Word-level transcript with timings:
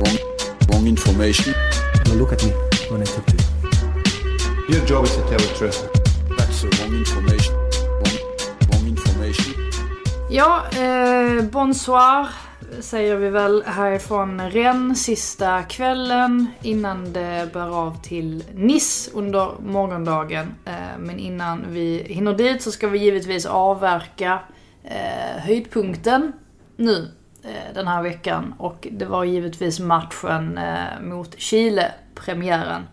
Wrong, 0.00 0.18
wrong, 0.68 0.86
information. 0.86 1.54
Now 2.06 2.14
look 2.14 2.32
at 2.32 2.44
me 2.44 2.52
when 2.90 3.02
I 3.02 3.04
talk 3.04 3.26
to 3.26 3.36
you. 3.36 4.74
Your 4.74 4.86
job 4.86 5.04
is 5.04 5.16
to 5.16 5.22
tell 5.22 5.38
the 5.38 5.54
truth. 5.58 5.88
That's 6.36 6.62
the 6.62 6.68
wrong 6.76 6.94
information. 6.94 7.54
Wrong, 8.00 8.18
wrong 8.68 8.86
information. 8.88 9.54
Ja, 10.30 10.64
eh, 10.72 11.44
bonsoir 11.44 12.28
säger 12.80 13.16
vi 13.16 13.30
väl 13.30 13.62
härifrån 13.66 14.40
Rennes 14.40 15.02
sista 15.02 15.62
kvällen 15.62 16.46
innan 16.62 17.12
det 17.12 17.50
bär 17.52 17.76
av 17.76 18.02
till 18.02 18.44
Nice 18.54 19.10
under 19.14 19.50
morgondagen. 19.60 20.54
Eh, 20.64 20.98
men 20.98 21.18
innan 21.18 21.64
vi 21.68 22.06
hinner 22.08 22.34
dit 22.34 22.62
så 22.62 22.72
ska 22.72 22.88
vi 22.88 22.98
givetvis 22.98 23.46
avverka 23.46 24.40
eh, 24.84 25.42
höjdpunkten 25.42 26.32
nu 26.76 27.08
Eh, 27.46 27.74
den 27.74 27.88
här 27.88 28.02
veckan. 28.02 28.54
Och 28.58 28.88
det 28.90 29.04
var 29.04 29.24
givetvis 29.24 29.80
matchen 29.80 30.58
eh, 30.58 31.00
mot 31.02 31.40
Chile, 31.40 31.92
premiären. 32.14 32.86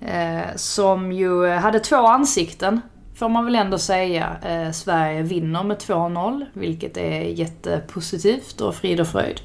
Eh, 0.00 0.56
som 0.56 1.12
ju 1.12 1.46
hade 1.48 1.80
två 1.80 1.96
ansikten 1.96 2.80
får 3.14 3.28
man 3.28 3.44
väl 3.44 3.54
ändå 3.54 3.78
säga. 3.78 4.36
Sverige 4.72 5.22
vinner 5.22 5.62
med 5.62 5.76
2-0, 5.76 6.46
vilket 6.52 6.96
är 6.96 7.20
jättepositivt 7.20 8.60
och 8.60 8.74
frid 8.74 9.00
och 9.00 9.08
fröjd. 9.08 9.40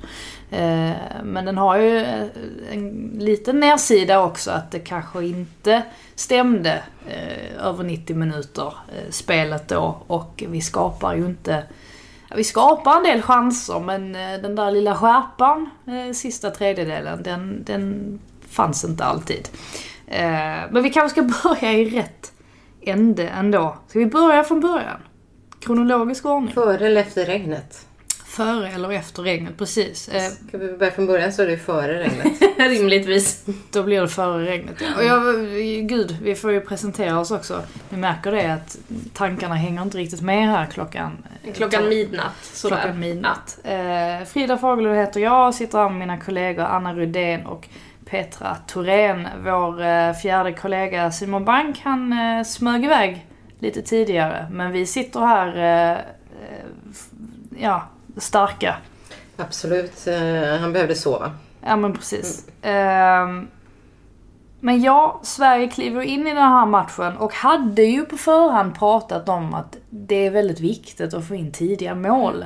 Men 1.23 1.45
den 1.45 1.57
har 1.57 1.77
ju 1.77 2.05
en 2.71 3.11
liten 3.19 3.59
nedsida 3.59 4.23
också, 4.23 4.51
att 4.51 4.71
det 4.71 4.79
kanske 4.79 5.25
inte 5.25 5.83
stämde 6.15 6.83
över 7.59 7.83
90 7.83 8.15
minuter-spelet 8.15 9.67
då. 9.67 9.97
Och 10.07 10.43
vi 10.47 10.61
skapar 10.61 11.15
ju 11.15 11.25
inte 11.25 11.63
vi 12.35 12.43
skapar 12.43 12.97
en 12.97 13.03
del 13.03 13.21
chanser 13.21 13.79
men 13.79 14.15
eh, 14.15 14.41
den 14.41 14.55
där 14.55 14.71
lilla 14.71 14.95
skärpan, 14.95 15.69
eh, 15.87 16.13
sista 16.13 16.51
tredjedelen, 16.51 17.23
den, 17.23 17.63
den 17.63 18.19
fanns 18.49 18.85
inte 18.85 19.05
alltid. 19.05 19.49
Eh, 20.07 20.71
men 20.71 20.83
vi 20.83 20.89
kanske 20.89 21.21
ska 21.21 21.49
börja 21.49 21.73
i 21.73 21.89
rätt 21.89 22.31
ände 22.81 23.27
ändå. 23.27 23.77
Ska 23.87 23.99
vi 23.99 24.05
börja 24.05 24.43
från 24.43 24.59
början? 24.59 24.99
Kronologisk 25.59 26.25
ordning. 26.25 26.53
Före 26.53 26.85
eller 26.85 27.01
efter 27.01 27.25
regnet? 27.25 27.85
Före 28.29 28.69
eller 28.69 28.91
efter 28.91 29.23
regnet, 29.23 29.57
precis. 29.57 30.09
Eh, 30.09 30.21
Ska 30.47 30.57
vi 30.57 30.77
börja 30.77 30.91
från 30.91 31.07
början 31.07 31.33
så 31.33 31.41
är 31.41 31.47
det 31.47 31.57
före 31.57 31.99
regnet. 31.99 32.41
Rimligtvis. 32.79 33.45
Då 33.71 33.83
blir 33.83 34.01
det 34.01 34.07
före 34.07 34.45
regnet, 34.45 34.75
ja. 34.81 34.87
Och 34.97 35.03
jag, 35.03 35.23
gud, 35.89 36.17
vi 36.21 36.35
får 36.35 36.51
ju 36.51 36.61
presentera 36.61 37.19
oss 37.19 37.31
också. 37.31 37.61
Ni 37.89 37.97
märker 37.97 38.31
det 38.31 38.53
att 38.53 38.77
tankarna 39.13 39.55
hänger 39.55 39.81
inte 39.81 39.97
riktigt 39.97 40.21
med 40.21 40.47
här 40.47 40.65
klockan... 40.65 41.23
eh, 41.43 41.53
Klockan 41.53 41.89
midnatt. 41.89 42.35
Sådär. 42.41 42.75
Klockan 42.81 42.99
midnatt. 42.99 43.59
Eh, 43.63 44.25
Frida 44.27 44.57
Fagerlund 44.57 44.95
heter 44.97 45.19
jag, 45.19 45.53
sitter 45.55 45.77
här 45.77 45.89
med 45.89 45.99
mina 45.99 46.17
kollegor 46.17 46.63
Anna 46.63 46.93
Rudén 46.93 47.45
och 47.45 47.67
Petra 48.05 48.55
Thorén. 48.67 49.27
Vår 49.45 49.81
eh, 49.81 50.13
fjärde 50.13 50.53
kollega 50.53 51.11
Simon 51.11 51.45
Bank, 51.45 51.81
han 51.83 52.13
eh, 52.13 52.43
smög 52.43 52.85
iväg 52.85 53.25
lite 53.59 53.81
tidigare. 53.81 54.47
Men 54.51 54.71
vi 54.71 54.85
sitter 54.85 55.19
här, 55.19 56.05
ja, 57.59 57.87
starka. 58.19 58.75
Absolut, 59.37 60.07
eh, 60.07 60.59
han 60.59 60.73
behövde 60.73 60.95
sova. 60.95 61.31
Ja 61.65 61.75
men 61.75 61.93
precis. 61.93 62.47
Ehm, 62.61 63.47
men 64.59 64.81
ja, 64.81 65.19
Sverige 65.23 65.67
kliver 65.67 66.01
in 66.01 66.27
i 66.27 66.33
den 66.33 66.43
här 66.43 66.65
matchen 66.65 67.17
och 67.17 67.33
hade 67.33 67.83
ju 67.83 68.05
på 68.05 68.17
förhand 68.17 68.79
pratat 68.79 69.29
om 69.29 69.53
att 69.53 69.77
det 69.89 70.25
är 70.25 70.31
väldigt 70.31 70.59
viktigt 70.59 71.13
att 71.13 71.27
få 71.27 71.35
in 71.35 71.51
tidiga 71.51 71.95
mål. 71.95 72.45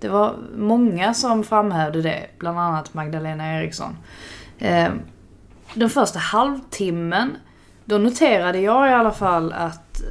Det 0.00 0.08
var 0.08 0.34
många 0.56 1.14
som 1.14 1.44
framhävde 1.44 2.02
det, 2.02 2.26
bland 2.38 2.58
annat 2.58 2.94
Magdalena 2.94 3.54
Eriksson. 3.54 3.96
Ehm, 4.58 5.00
den 5.74 5.90
första 5.90 6.18
halvtimmen, 6.18 7.36
då 7.84 7.98
noterade 7.98 8.60
jag 8.60 8.90
i 8.90 8.92
alla 8.92 9.12
fall 9.12 9.52
att 9.52 10.02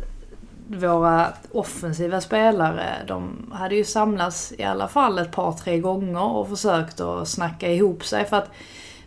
våra 0.68 1.34
offensiva 1.52 2.22
spelare, 2.22 2.86
de 3.08 3.52
hade 3.54 3.76
ju 3.76 3.84
samlats 3.84 4.54
i 4.58 4.64
alla 4.64 4.88
fall 4.88 5.20
ett 5.20 5.32
par, 5.32 5.54
tre 5.54 5.80
gånger 5.80 6.24
och 6.24 6.50
försökt 6.50 7.00
att 7.00 7.28
snacka 7.28 7.72
ihop 7.72 8.06
sig. 8.06 8.26
För 8.26 8.38
att 8.38 8.50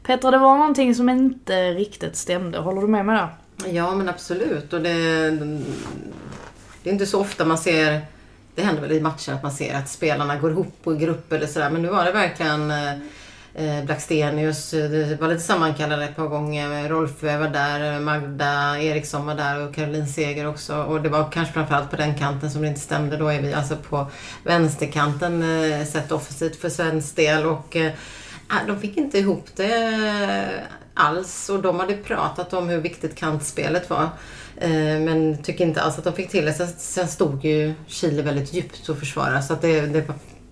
Petra, 0.03 0.31
det 0.31 0.39
var 0.39 0.59
någonting 0.59 0.95
som 0.95 1.09
inte 1.09 1.71
riktigt 1.71 2.17
stämde. 2.17 2.59
Håller 2.59 2.81
du 2.81 2.87
med 2.87 3.07
mig 3.07 3.17
där? 3.17 3.29
Ja 3.71 3.95
men 3.95 4.09
absolut. 4.09 4.73
Och 4.73 4.81
det, 4.81 5.31
det 6.83 6.91
är 6.91 6.93
inte 6.93 7.07
så 7.07 7.21
ofta 7.21 7.45
man 7.45 7.59
ser, 7.59 8.01
det 8.55 8.63
händer 8.63 8.83
väl 8.83 8.93
i 8.93 9.01
matcher 9.01 9.33
att 9.33 9.43
man 9.43 9.53
ser 9.53 9.75
att 9.75 9.89
spelarna 9.89 10.37
går 10.37 10.51
ihop 10.51 10.87
i 10.87 10.97
grupp 10.97 11.33
eller 11.33 11.47
sådär. 11.47 11.71
Men 11.71 11.83
nu 11.83 11.89
var 11.89 12.05
det 12.05 12.13
verkligen 12.13 12.71
eh, 12.71 12.93
Eh, 13.55 13.85
Blackstenius, 13.85 14.75
eh, 14.75 14.91
det 14.91 15.21
var 15.21 15.29
lite 15.29 15.43
sammankallade 15.43 16.05
ett 16.05 16.17
par 16.17 16.27
gånger. 16.27 16.89
Rolf 16.89 17.23
var 17.23 17.49
där, 17.49 18.01
Magda 18.01 18.79
Eriksson 18.81 19.27
var 19.27 19.35
där 19.35 19.69
och 19.69 19.75
Caroline 19.75 20.07
Seger 20.07 20.47
också. 20.47 20.83
Och 20.83 21.03
det 21.03 21.09
var 21.09 21.31
kanske 21.33 21.55
framförallt 21.55 21.91
på 21.91 21.97
den 21.97 22.15
kanten 22.15 22.51
som 22.51 22.63
det 22.63 22.69
inte 22.69 22.81
stämde. 22.81 23.17
Då 23.17 23.29
är 23.29 23.43
vi 23.43 23.53
alltså 23.53 23.77
på 23.77 24.07
vänsterkanten 24.45 25.63
eh, 25.63 25.87
sett 25.87 26.13
offensivt 26.13 26.57
för 26.57 26.69
svensk 26.69 27.17
del. 27.17 27.47
Och 27.47 27.77
ah, 28.49 28.67
de 28.67 28.81
fick 28.81 28.97
inte 28.97 29.19
ihop 29.19 29.47
det 29.57 30.51
alls 30.95 31.49
och 31.49 31.63
de 31.63 31.81
hade 31.81 31.97
pratat 31.97 32.53
om 32.53 32.69
hur 32.69 32.81
viktigt 32.81 33.15
kantspelet 33.15 33.91
var. 33.91 34.09
Men 35.01 35.43
tycker 35.43 35.65
inte 35.65 35.83
alls 35.83 35.99
att 35.99 36.05
de 36.05 36.13
fick 36.13 36.31
till 36.31 36.45
det. 36.45 36.53
Sen, 36.53 36.69
sen 36.79 37.09
stod 37.09 37.45
ju 37.45 37.75
Chile 37.87 38.23
väldigt 38.23 38.55
djupt 38.55 38.91
att 38.91 38.99
försvara 38.99 39.43
så 39.43 39.53
att 39.53 39.63
det, 39.63 39.81
det 39.81 40.03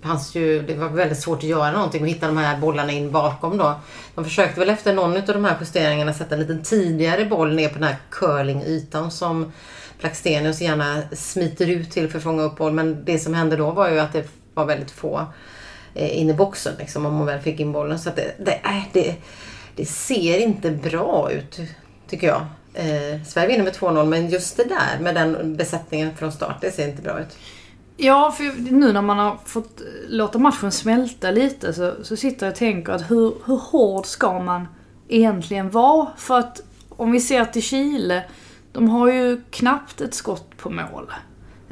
fanns 0.02 0.34
ju, 0.34 0.62
det 0.62 0.74
var 0.74 0.88
väldigt 0.88 1.18
svårt 1.18 1.38
att 1.38 1.44
göra 1.44 1.72
någonting 1.72 2.02
och 2.02 2.08
hitta 2.08 2.26
de 2.26 2.36
här 2.36 2.58
bollarna 2.58 2.92
in 2.92 3.10
bakom 3.12 3.58
då. 3.58 3.80
De 4.14 4.24
försökte 4.24 4.60
väl 4.60 4.70
efter 4.70 4.94
någon 4.94 5.16
av 5.16 5.22
de 5.26 5.44
här 5.44 5.56
justeringarna 5.60 6.14
sätta 6.14 6.34
en 6.34 6.40
liten 6.40 6.62
tidigare 6.62 7.24
boll 7.24 7.54
ner 7.54 7.68
på 7.68 7.74
den 7.74 7.88
här 7.88 7.96
curlingytan 8.10 9.10
som 9.10 9.52
Blackstenius 10.00 10.60
gärna 10.60 11.02
smiter 11.12 11.70
ut 11.70 11.90
till 11.90 12.10
för 12.10 12.18
att 12.18 12.24
fånga 12.24 12.42
upp 12.42 12.56
boll. 12.56 12.72
Men 12.72 13.04
det 13.04 13.18
som 13.18 13.34
hände 13.34 13.56
då 13.56 13.70
var 13.70 13.90
ju 13.90 13.98
att 13.98 14.12
det 14.12 14.24
var 14.54 14.64
väldigt 14.64 14.90
få 14.90 15.26
eh, 15.94 16.18
in 16.18 16.30
i 16.30 16.34
boxen 16.34 16.72
liksom, 16.78 17.06
om 17.06 17.14
man 17.14 17.26
väl 17.26 17.40
fick 17.40 17.60
in 17.60 17.72
bollen. 17.72 17.98
Så 17.98 18.08
att 18.08 18.16
det, 18.16 18.34
det, 18.38 18.60
äh, 18.64 18.82
det, 18.92 19.16
det 19.76 19.86
ser 19.86 20.38
inte 20.38 20.70
bra 20.70 21.30
ut 21.32 21.60
tycker 22.08 22.26
jag. 22.26 22.46
Eh, 22.74 23.22
Sverige 23.26 23.48
vinner 23.48 23.64
med 23.64 23.72
2-0 23.72 24.04
men 24.04 24.28
just 24.28 24.56
det 24.56 24.64
där 24.64 24.98
med 25.00 25.14
den 25.14 25.56
besättningen 25.56 26.16
från 26.16 26.32
start, 26.32 26.56
det 26.60 26.70
ser 26.70 26.88
inte 26.88 27.02
bra 27.02 27.20
ut. 27.20 27.36
Ja, 28.00 28.30
för 28.30 28.72
nu 28.72 28.92
när 28.92 29.02
man 29.02 29.18
har 29.18 29.36
fått 29.44 29.80
eh, 29.80 29.86
låta 30.08 30.38
matchen 30.38 30.72
smälta 30.72 31.30
lite 31.30 31.72
så, 31.72 31.94
så 32.02 32.16
sitter 32.16 32.46
jag 32.46 32.52
och 32.52 32.58
tänker 32.58 32.92
att 32.92 33.10
hur, 33.10 33.34
hur 33.44 33.56
hård 33.56 34.06
ska 34.06 34.40
man 34.40 34.68
egentligen 35.08 35.70
vara? 35.70 36.08
För 36.16 36.38
att 36.38 36.60
om 36.88 37.12
vi 37.12 37.20
ser 37.20 37.44
till 37.44 37.62
Chile, 37.62 38.24
de 38.72 38.88
har 38.88 39.12
ju 39.12 39.42
knappt 39.50 40.00
ett 40.00 40.14
skott 40.14 40.56
på 40.56 40.70
mål. 40.70 41.12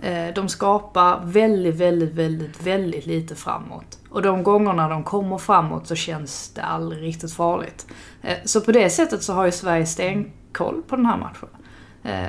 Eh, 0.03 0.35
de 0.35 0.49
skapar 0.49 1.21
väldigt, 1.25 1.77
väldigt, 1.77 2.15
väldigt, 2.15 2.63
väldigt 2.63 3.07
lite 3.07 3.35
framåt. 3.35 3.99
Och 4.11 4.23
de 4.23 4.43
gångerna 4.43 4.89
de 4.89 5.05
kommer 5.05 5.39
framåt 5.39 5.87
så 5.87 5.95
känns 5.95 6.51
det 6.55 6.63
aldrig 6.63 7.03
riktigt 7.03 7.33
farligt. 7.33 7.87
Eh, 8.23 8.37
så 8.45 8.61
på 8.61 8.73
det 8.73 8.91
sättet 8.91 9.23
så 9.23 9.33
har 9.33 9.45
ju 9.45 9.53
Sverige 9.53 9.87
stenkoll 9.87 10.83
på 10.89 10.97
den 10.97 11.07
här 11.07 11.17
matchen. 11.17 11.49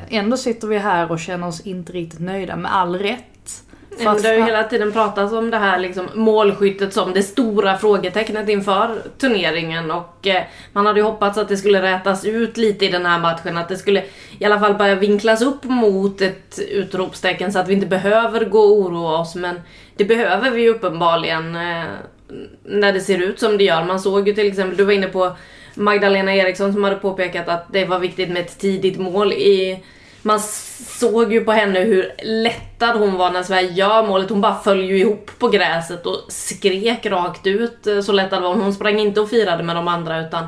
Ändå 0.10 0.38
sitter 0.38 0.68
vi 0.68 0.78
här 0.78 1.12
och 1.12 1.20
känner 1.20 1.48
oss 1.48 1.62
inte 1.62 1.94
riktigt 1.94 2.20
nöjda, 2.20 2.56
med 2.56 2.76
all 2.76 2.96
rätt. 2.96 3.24
Att 4.06 4.24
det 4.24 4.28
har 4.28 4.36
ju 4.36 4.44
hela 4.44 4.64
tiden 4.64 4.92
pratats 4.92 5.34
om 5.34 5.52
det 5.52 5.58
här 5.58 5.80
liksom, 5.80 6.08
målskyttet 6.14 6.94
som 6.94 7.14
det 7.14 7.24
stora 7.24 7.78
frågetecknet 7.78 8.50
inför 8.50 9.02
turneringen 9.18 9.92
och 9.92 10.28
eh, 10.28 10.44
man 10.74 10.86
hade 10.86 11.00
ju 11.00 11.06
hoppats 11.06 11.38
att 11.38 11.50
det 11.50 11.58
skulle 11.58 11.82
rätas 11.82 12.26
ut 12.26 12.58
lite 12.58 12.86
i 12.86 12.90
den 12.90 13.06
här 13.06 13.20
matchen, 13.20 13.58
att 13.58 13.70
det 13.70 13.78
skulle 13.78 14.04
i 14.40 14.46
alla 14.46 14.60
fall 14.60 14.74
börja 14.74 14.96
vinklas 14.96 15.42
upp 15.42 15.64
mot 15.64 16.22
ett 16.22 16.60
utropstecken 16.70 17.54
så 17.54 17.60
att 17.60 17.68
vi 17.68 17.74
inte 17.74 17.88
behöver 17.88 18.46
gå 18.46 18.60
och 18.60 18.80
oroa 18.80 19.20
oss 19.20 19.36
men 19.36 19.62
det 19.96 20.06
behöver 20.06 20.52
vi 20.52 20.62
ju 20.62 20.70
uppenbarligen 20.70 21.56
eh, 21.56 21.84
när 22.64 22.94
det 22.94 23.02
ser 23.02 23.22
ut 23.22 23.40
som 23.40 23.58
det 23.58 23.64
gör. 23.64 23.84
Man 23.84 24.00
såg 24.00 24.28
ju 24.28 24.34
till 24.34 24.48
exempel, 24.48 24.78
du 24.78 24.84
var 24.84 24.94
inne 24.94 25.08
på 25.08 25.36
Magdalena 25.76 26.36
Eriksson 26.36 26.74
som 26.74 26.84
hade 26.84 26.96
påpekat 26.96 27.48
att 27.48 27.74
det 27.74 27.86
var 27.86 28.00
viktigt 28.00 28.30
med 28.30 28.42
ett 28.42 28.60
tidigt 28.60 29.00
mål 29.00 29.34
i 29.34 29.84
man 30.28 30.40
såg 31.00 31.34
ju 31.34 31.44
på 31.44 31.52
henne 31.52 31.80
hur 31.80 32.12
lättad 32.24 32.98
hon 32.98 33.18
var 33.18 33.32
när 33.32 33.44
Sverige 33.44 33.72
gör 33.72 34.08
målet. 34.08 34.30
Hon 34.30 34.42
bara 34.42 34.56
föll 34.56 34.84
ju 34.84 35.00
ihop 35.00 35.32
på 35.40 35.48
gräset 35.48 36.06
och 36.06 36.18
skrek 36.28 37.06
rakt 37.06 37.48
ut. 37.48 37.88
Eh, 37.88 38.02
så 38.02 38.12
lättad 38.12 38.42
var 38.42 38.50
hon. 38.50 38.62
Hon 38.62 38.74
sprang 38.74 39.00
inte 39.00 39.22
och 39.22 39.30
firade 39.30 39.64
med 39.64 39.76
de 39.76 39.88
andra 39.88 40.28
utan 40.28 40.48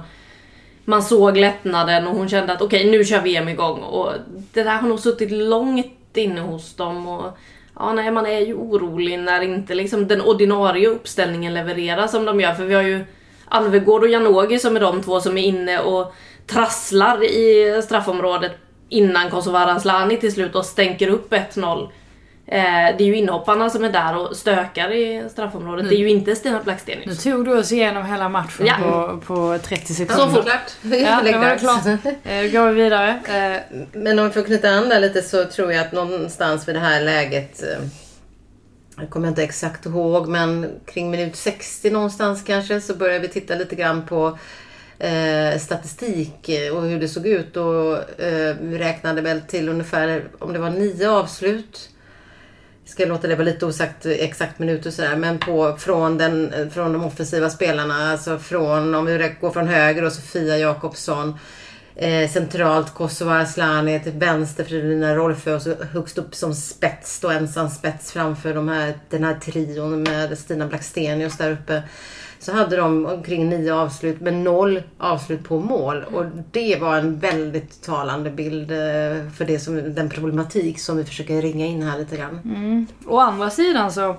man 0.86 1.04
såg 1.04 1.38
lättnaden 1.38 2.08
och 2.08 2.16
hon 2.16 2.30
kände 2.30 2.54
att 2.54 2.62
okej 2.62 2.92
nu 2.92 3.04
kör 3.04 3.22
VM 3.22 3.50
igång. 3.50 3.80
Och 3.80 4.12
det 4.54 4.64
där 4.64 4.78
har 4.78 4.88
nog 4.88 5.00
suttit 5.00 5.32
långt 5.32 6.18
inne 6.18 6.42
hos 6.42 6.76
dem. 6.76 7.08
Och 7.08 7.38
ja, 7.76 7.94
nej, 7.94 8.12
man 8.12 8.26
är 8.26 8.40
ju 8.40 8.54
orolig 8.54 9.20
när 9.20 9.42
inte 9.42 9.76
liksom 9.76 10.08
den 10.08 10.22
ordinarie 10.22 10.88
uppställningen 10.88 11.54
levererar 11.54 12.08
som 12.08 12.26
de 12.26 12.40
gör. 12.40 12.54
För 12.54 12.66
vi 12.66 12.74
har 12.74 12.84
ju 12.84 13.06
Alvegård 13.48 14.04
och 14.04 14.10
Janogy 14.10 14.60
som 14.60 14.76
är 14.76 14.80
de 14.80 15.02
två 15.04 15.20
som 15.20 15.38
är 15.38 15.44
inne 15.44 15.80
och 15.80 16.14
trasslar 16.48 17.24
i 17.24 17.82
straffområdet 17.84 18.52
innan 18.90 19.30
Kosovare 19.30 19.72
Asllani 19.72 20.18
till 20.18 20.32
slut 20.34 20.56
och 20.56 20.66
stänker 20.66 21.08
upp 21.08 21.34
1-0. 21.34 21.90
Eh, 22.52 22.62
det 22.98 23.04
är 23.04 23.06
ju 23.08 23.16
inhopparna 23.16 23.70
som 23.70 23.84
är 23.84 23.90
där 23.90 24.18
och 24.18 24.36
stökar 24.38 24.92
i 24.92 25.30
straffområdet. 25.32 25.90
Det 25.90 25.96
är 25.96 26.00
ju 26.00 26.10
inte 26.10 26.36
Stina 26.36 26.58
Nu 26.58 26.64
Blackstenius. 26.64 27.24
tog 27.24 27.46
du 27.46 27.58
oss 27.60 27.72
igenom 27.72 28.06
hela 28.06 28.30
matchen 28.30 28.66
Ja. 28.66 28.78
på, 28.78 29.18
på 29.26 29.58
30 29.64 29.88
Så 29.88 29.94
sekunder. 29.94 30.26
fort. 30.26 30.44
Klart. 30.46 30.72
Ja, 30.84 31.22
det 31.24 31.38
var 31.38 31.58
klart. 31.58 31.86
Eh, 31.86 32.44
Då 32.44 32.50
går 32.60 32.70
vi 32.72 32.84
vidare. 32.84 33.10
Eh, 33.28 33.78
Men 33.94 34.20
om 34.20 34.26
vi 34.28 34.32
får 34.32 34.42
knyta 34.42 34.70
an 34.70 34.90
där 34.90 35.00
lite 35.00 35.22
så 35.22 35.46
tror 35.46 35.74
jag 35.74 35.86
att 35.86 35.92
någonstans 35.92 36.68
vid 36.68 36.76
det 36.76 36.80
här 36.80 37.02
läget 37.02 37.64
eh, 37.64 37.80
jag 38.98 39.10
kommer 39.10 39.28
inte 39.28 39.44
exakt 39.44 39.86
ihåg 39.86 40.28
men 40.28 40.70
kring 40.86 41.12
minut 41.12 41.36
60 41.36 41.90
någonstans 41.90 42.44
kanske 42.44 42.82
så 42.82 42.96
började 42.96 43.20
vi 43.20 43.28
titta 43.28 43.56
lite 43.56 43.76
grann 43.76 44.06
på 44.06 44.38
eh, 45.00 45.60
statistik 45.60 46.50
eh, 46.50 46.76
och 46.76 46.82
hur 46.82 47.00
det 47.00 47.08
såg 47.08 47.28
ut 47.28 47.58
och 47.58 48.22
eh, 48.22 48.56
vi 48.62 48.78
räknade 48.78 49.22
väl 49.22 49.42
till 49.42 49.70
ungefär 49.70 50.24
om 50.40 50.54
det 50.54 50.60
var 50.60 50.70
nio 50.70 51.10
avslut. 51.10 51.90
Ska 52.86 53.06
låta 53.06 53.28
det 53.28 53.36
vara 53.36 53.46
lite 53.46 53.66
osagt 53.66 54.06
eh, 54.06 54.12
exakt 54.12 54.60
minut 54.60 54.86
och 54.86 54.94
sådär 54.94 55.16
men 55.16 55.40
på, 55.40 55.78
från, 55.78 56.18
den, 56.18 56.54
eh, 56.54 56.70
från 56.70 56.94
de 56.94 57.04
offensiva 57.04 57.50
spelarna 57.50 58.12
alltså 58.12 58.40
från 58.40 58.96
om 58.96 59.06
vi 59.06 59.36
går 59.42 59.52
från 59.52 59.68
höger 59.68 60.04
och 60.04 60.14
Sofia 60.14 60.58
Jakobsson 60.58 61.40
Eh, 62.02 62.30
centralt 62.30 62.94
Kosova 62.94 63.40
Asllani, 63.40 64.00
till 64.00 64.12
vänster 64.12 64.64
Fridolina 64.64 65.16
Rolfö 65.16 65.56
och 65.56 65.62
så 65.62 65.76
högst 65.92 66.18
upp 66.18 66.36
som 66.36 66.54
spets 66.54 67.20
då 67.20 67.30
ensam 67.30 67.70
spets 67.70 68.12
framför 68.12 68.54
de 68.54 68.70
här, 68.70 68.94
den 69.10 69.24
här 69.24 69.36
trion 69.36 70.04
med 70.04 70.38
Stina 70.38 70.68
Blackstenius 70.68 71.38
där 71.38 71.52
uppe. 71.52 71.84
Så 72.40 72.54
hade 72.54 72.76
de 72.76 73.06
omkring 73.06 73.50
nio 73.50 73.74
avslut 73.74 74.22
men 74.22 74.44
noll 74.44 74.84
avslut 74.98 75.44
på 75.44 75.60
mål. 75.60 76.04
Och 76.04 76.26
det 76.52 76.76
var 76.82 76.98
en 76.98 77.20
väldigt 77.20 77.82
talande 77.82 78.30
bild 78.30 78.72
eh, 78.72 79.32
för 79.38 79.46
det 79.46 79.60
som, 79.60 79.96
den 79.96 80.10
problematik 80.10 80.80
som 80.80 80.98
vi 80.98 81.06
försöker 81.06 81.42
ringa 81.42 81.66
in 81.66 81.84
här 81.84 82.00
lite 82.00 82.18
grann. 82.18 82.88
Å 83.08 83.20
andra 83.20 83.50
sidan 83.50 83.92
så 83.92 84.16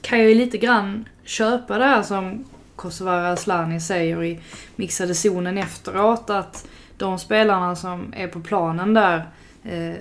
kan 0.00 0.18
jag 0.18 0.28
ju 0.28 0.34
lite 0.34 0.58
grann 0.58 1.08
köpa 1.24 1.78
det 1.78 1.84
här 1.84 2.02
som 2.02 2.44
Kosovare 2.76 3.32
Asllani 3.32 3.80
säger 3.80 4.24
i 4.24 4.40
mixade 4.76 5.14
zonen 5.14 5.58
efteråt 5.58 6.30
att 6.30 6.66
de 6.96 7.18
spelarna 7.18 7.76
som 7.76 8.12
är 8.16 8.28
på 8.28 8.40
planen 8.40 8.94
där 8.94 9.26
eh, 9.64 9.94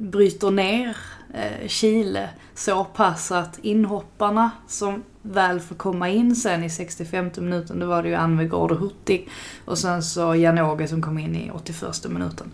bryter 0.00 0.50
ner 0.50 0.96
eh, 1.34 1.68
Chile 1.68 2.28
så 2.54 2.84
pass 2.84 3.32
att 3.32 3.58
inhopparna 3.58 4.50
som 4.68 5.02
väl 5.22 5.60
får 5.60 5.74
komma 5.74 6.08
in 6.08 6.36
sen 6.36 6.64
i 6.64 6.70
65 6.70 7.30
minuten, 7.36 7.80
då 7.80 7.86
var 7.86 8.02
det 8.02 8.08
ju 8.08 8.14
Anvegård 8.14 8.72
och 8.72 8.78
Hurtig 8.78 9.28
och 9.64 9.78
sen 9.78 10.02
så 10.02 10.34
Janogy 10.34 10.86
som 10.86 11.02
kom 11.02 11.18
in 11.18 11.36
i 11.36 11.50
81 11.54 12.06
minuten. 12.08 12.50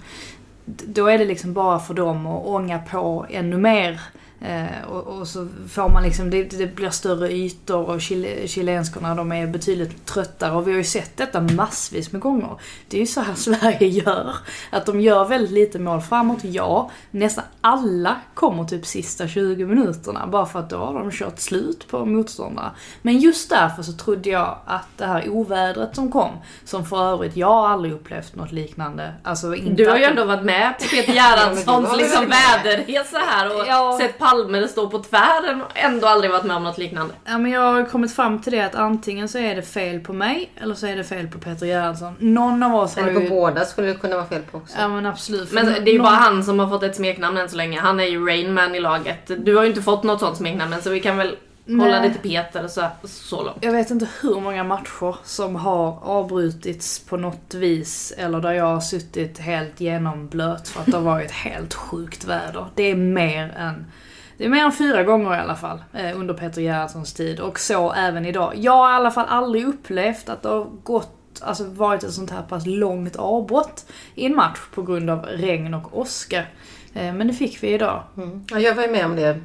Då 0.64 1.06
är 1.06 1.18
det 1.18 1.24
liksom 1.24 1.52
bara 1.52 1.78
för 1.78 1.94
dem 1.94 2.26
att 2.26 2.46
ånga 2.46 2.78
på 2.78 3.26
ännu 3.30 3.56
mer. 3.56 4.00
Eh, 4.44 4.88
och, 4.88 5.18
och 5.20 5.28
så 5.28 5.48
får 5.68 5.88
man 5.88 6.02
liksom, 6.02 6.30
det, 6.30 6.42
det 6.42 6.66
blir 6.66 6.90
större 6.90 7.32
ytor 7.32 7.90
och 7.90 8.00
chile, 8.00 8.48
chilenskorna 8.48 9.14
de 9.14 9.32
är 9.32 9.46
betydligt 9.46 10.06
tröttare. 10.06 10.52
Och 10.52 10.68
vi 10.68 10.70
har 10.72 10.78
ju 10.78 10.84
sett 10.84 11.16
detta 11.16 11.40
massvis 11.40 12.12
med 12.12 12.20
gånger. 12.20 12.50
Det 12.88 12.96
är 12.96 13.00
ju 13.00 13.06
så 13.06 13.20
här 13.20 13.34
Sverige 13.36 13.86
gör. 13.88 14.36
Att 14.70 14.86
de 14.86 15.00
gör 15.00 15.24
väldigt 15.24 15.52
lite 15.52 15.78
mål 15.78 16.00
framåt, 16.00 16.44
ja. 16.44 16.90
Nästan 17.10 17.44
alla 17.60 18.16
kommer 18.34 18.64
typ 18.64 18.86
sista 18.86 19.28
20 19.28 19.66
minuterna. 19.66 20.26
Bara 20.26 20.46
för 20.46 20.58
att 20.58 20.70
då 20.70 20.76
har 20.76 20.94
de 20.94 21.10
kört 21.10 21.38
slut 21.38 21.88
på 21.88 22.04
motståndare. 22.06 22.70
Men 23.02 23.18
just 23.18 23.50
därför 23.50 23.82
så 23.82 23.92
trodde 23.92 24.30
jag 24.30 24.58
att 24.66 24.88
det 24.96 25.06
här 25.06 25.28
ovädret 25.28 25.96
som 25.96 26.12
kom, 26.12 26.30
som 26.64 26.86
för 26.86 27.12
övrigt, 27.12 27.36
jag 27.36 27.46
har 27.48 27.68
aldrig 27.68 27.92
upplevt 27.94 28.34
något 28.34 28.52
liknande. 28.52 29.12
Alltså 29.22 29.54
inte 29.54 29.82
Du 29.82 29.90
har 29.90 29.96
ju 29.98 30.04
ändå 30.04 30.24
varit 30.24 30.44
med 30.44 30.78
på 30.78 30.84
Peter 30.84 31.12
Gerhardssons 31.12 31.96
liksom 31.96 32.26
väderresa 32.28 33.18
här 33.18 33.46
och 33.60 33.66
Ja. 33.66 33.98
sett 34.00 34.18
Palme 34.32 34.68
stå 34.68 34.88
på 34.88 34.98
tvären 34.98 35.62
och 35.62 35.70
ändå 35.74 36.06
aldrig 36.06 36.30
varit 36.30 36.44
med 36.44 36.56
om 36.56 36.64
något 36.64 36.78
liknande. 36.78 37.14
Ja, 37.24 37.38
men 37.38 37.50
jag 37.52 37.60
har 37.60 37.84
kommit 37.84 38.12
fram 38.12 38.40
till 38.42 38.52
det 38.52 38.60
att 38.60 38.74
antingen 38.74 39.28
så 39.28 39.38
är 39.38 39.54
det 39.56 39.62
fel 39.62 40.00
på 40.00 40.12
mig 40.12 40.50
eller 40.60 40.74
så 40.74 40.86
är 40.86 40.96
det 40.96 41.04
fel 41.04 41.28
på 41.28 41.38
Peter 41.38 41.66
Gerhardsson. 41.66 42.14
Någon 42.18 42.62
av 42.62 42.74
oss 42.74 42.96
har 42.96 43.02
Eller 43.02 43.14
på 43.14 43.20
ju... 43.20 43.28
båda 43.30 43.64
skulle 43.64 43.88
det 43.88 43.94
kunna 43.94 44.16
vara 44.16 44.26
fel 44.26 44.42
på 44.50 44.58
också. 44.58 44.76
Ja 44.78 44.88
men 44.88 45.06
absolut. 45.06 45.52
Men 45.52 45.66
det 45.66 45.72
är 45.72 45.86
ju 45.86 45.98
någon- 45.98 46.04
bara 46.04 46.14
han 46.16 46.44
som 46.44 46.58
har 46.58 46.68
fått 46.68 46.82
ett 46.82 46.96
smeknamn 46.96 47.36
än 47.36 47.48
så 47.48 47.56
länge. 47.56 47.80
Han 47.80 48.00
är 48.00 48.04
ju 48.04 48.26
Rainman 48.26 48.74
i 48.74 48.80
laget. 48.80 49.30
Du 49.44 49.56
har 49.56 49.62
ju 49.62 49.68
inte 49.68 49.82
fått 49.82 50.02
något 50.02 50.20
sånt 50.20 50.36
smeknamn 50.36 50.72
än 50.72 50.82
så 50.82 50.90
vi 50.90 51.00
kan 51.00 51.16
väl 51.16 51.36
hålla 51.66 51.84
Nej. 52.00 52.08
det 52.08 52.14
till 52.18 52.30
Peter 52.30 52.68
så, 52.68 52.82
så 53.04 53.44
långt. 53.44 53.56
Jag 53.60 53.72
vet 53.72 53.90
inte 53.90 54.08
hur 54.22 54.40
många 54.40 54.64
matcher 54.64 55.16
som 55.24 55.56
har 55.56 55.98
avbrutits 56.02 56.98
på 57.00 57.16
något 57.16 57.54
vis 57.54 58.12
eller 58.16 58.40
där 58.40 58.52
jag 58.52 58.64
har 58.64 58.80
suttit 58.80 59.38
helt 59.38 59.80
genomblöt 59.80 60.68
för 60.68 60.80
att 60.80 60.86
det 60.86 60.96
har 60.96 61.04
varit 61.04 61.30
helt 61.46 61.74
sjukt 61.74 62.24
väder. 62.24 62.66
Det 62.74 62.82
är 62.90 62.94
mer 62.96 63.54
än 63.58 63.86
det 64.38 64.44
är 64.44 64.48
mer 64.48 64.64
än 64.64 64.72
fyra 64.72 65.02
gånger 65.02 65.34
i 65.34 65.38
alla 65.38 65.56
fall 65.56 65.82
eh, 65.92 66.20
under 66.20 66.34
Peter 66.34 66.62
Gerhardssons 66.62 67.12
tid 67.12 67.40
och 67.40 67.58
så 67.58 67.92
även 67.92 68.26
idag. 68.26 68.52
Jag 68.56 68.72
har 68.72 68.90
i 68.90 68.94
alla 68.94 69.10
fall 69.10 69.26
aldrig 69.28 69.66
upplevt 69.66 70.28
att 70.28 70.42
det 70.42 70.48
har 70.48 70.64
gått 70.82 71.18
Alltså 71.40 71.64
varit 71.64 72.04
ett 72.04 72.12
sånt 72.12 72.30
här 72.30 72.42
pass 72.42 72.66
långt 72.66 73.16
avbrott 73.16 73.86
i 74.14 74.26
en 74.26 74.34
match 74.36 74.58
på 74.74 74.82
grund 74.82 75.10
av 75.10 75.26
regn 75.26 75.74
och 75.74 75.98
åska. 75.98 76.38
Eh, 76.94 77.14
Men 77.14 77.26
det 77.26 77.32
fick 77.32 77.62
vi 77.62 77.68
idag. 77.68 78.02
Mm. 78.16 78.44
Ja, 78.50 78.58
jag 78.58 78.74
var 78.74 78.82
ju 78.82 78.90
med 78.90 79.06
om 79.06 79.16
det, 79.16 79.40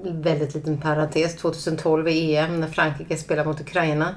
väldigt 0.00 0.54
liten 0.54 0.80
parentes, 0.80 1.36
2012 1.36 2.08
i 2.08 2.36
EM 2.36 2.60
när 2.60 2.68
Frankrike 2.68 3.16
spelade 3.16 3.48
mot 3.48 3.60
Ukraina. 3.60 4.14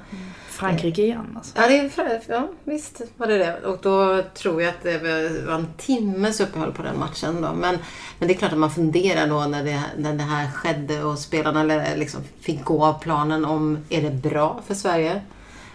Frankrike 0.58 1.02
igen 1.02 1.34
alltså. 1.36 1.52
Ja, 1.56 1.68
det 1.68 1.78
är, 1.78 2.20
ja 2.26 2.48
visst 2.64 3.02
var 3.16 3.26
det 3.26 3.38
det. 3.38 3.60
Och 3.66 3.78
då 3.82 4.22
tror 4.34 4.62
jag 4.62 4.68
att 4.68 4.82
det 4.82 4.98
var 5.46 5.54
en 5.54 5.66
timmes 5.76 6.40
uppehåll 6.40 6.72
på 6.72 6.82
den 6.82 6.98
matchen. 6.98 7.42
Då. 7.42 7.52
Men, 7.52 7.78
men 8.18 8.28
det 8.28 8.34
är 8.34 8.38
klart 8.38 8.52
att 8.52 8.58
man 8.58 8.70
funderar 8.70 9.26
då 9.26 9.40
när 9.40 9.64
det, 9.64 9.82
när 9.98 10.14
det 10.14 10.22
här 10.22 10.50
skedde 10.50 11.04
och 11.04 11.18
spelarna 11.18 11.62
liksom 11.96 12.20
fick 12.40 12.64
gå 12.64 12.84
av 12.84 13.02
planen 13.02 13.44
om 13.44 13.78
är 13.88 14.02
det 14.02 14.10
bra 14.10 14.60
för 14.66 14.74
Sverige? 14.74 15.22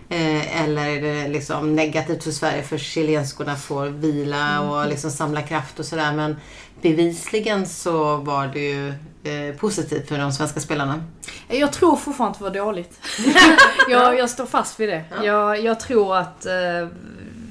Eh, 0.10 0.64
eller 0.64 0.88
är 0.88 1.02
det 1.02 1.28
liksom 1.28 1.76
negativt 1.76 2.24
för 2.24 2.32
Sverige 2.32 2.64
för 2.64 2.78
chilenskorna 2.78 3.56
får 3.56 3.86
vila 3.86 4.62
och 4.62 4.90
liksom 4.90 5.12
samla 5.12 5.42
kraft 5.42 5.80
och 5.80 5.86
sådär. 5.86 6.14
Men 6.14 6.36
bevisligen 6.82 7.66
så 7.66 8.16
var 8.16 8.48
det 8.48 8.60
ju 8.60 8.94
eh, 9.24 9.56
positivt 9.56 10.08
för 10.08 10.18
de 10.18 10.32
svenska 10.32 10.60
spelarna. 10.60 11.04
Jag 11.48 11.74
tror 11.74 11.96
fortfarande 11.96 12.32
att 12.32 12.54
det 12.54 12.60
var 12.60 12.66
dåligt. 12.66 13.00
jag, 13.90 14.20
jag 14.20 14.30
står 14.30 14.46
fast 14.46 14.80
vid 14.80 14.90
det. 14.90 15.04
Jag, 15.24 15.64
jag 15.64 15.80
tror 15.80 16.18
att 16.18 16.46
eh, 16.46 16.88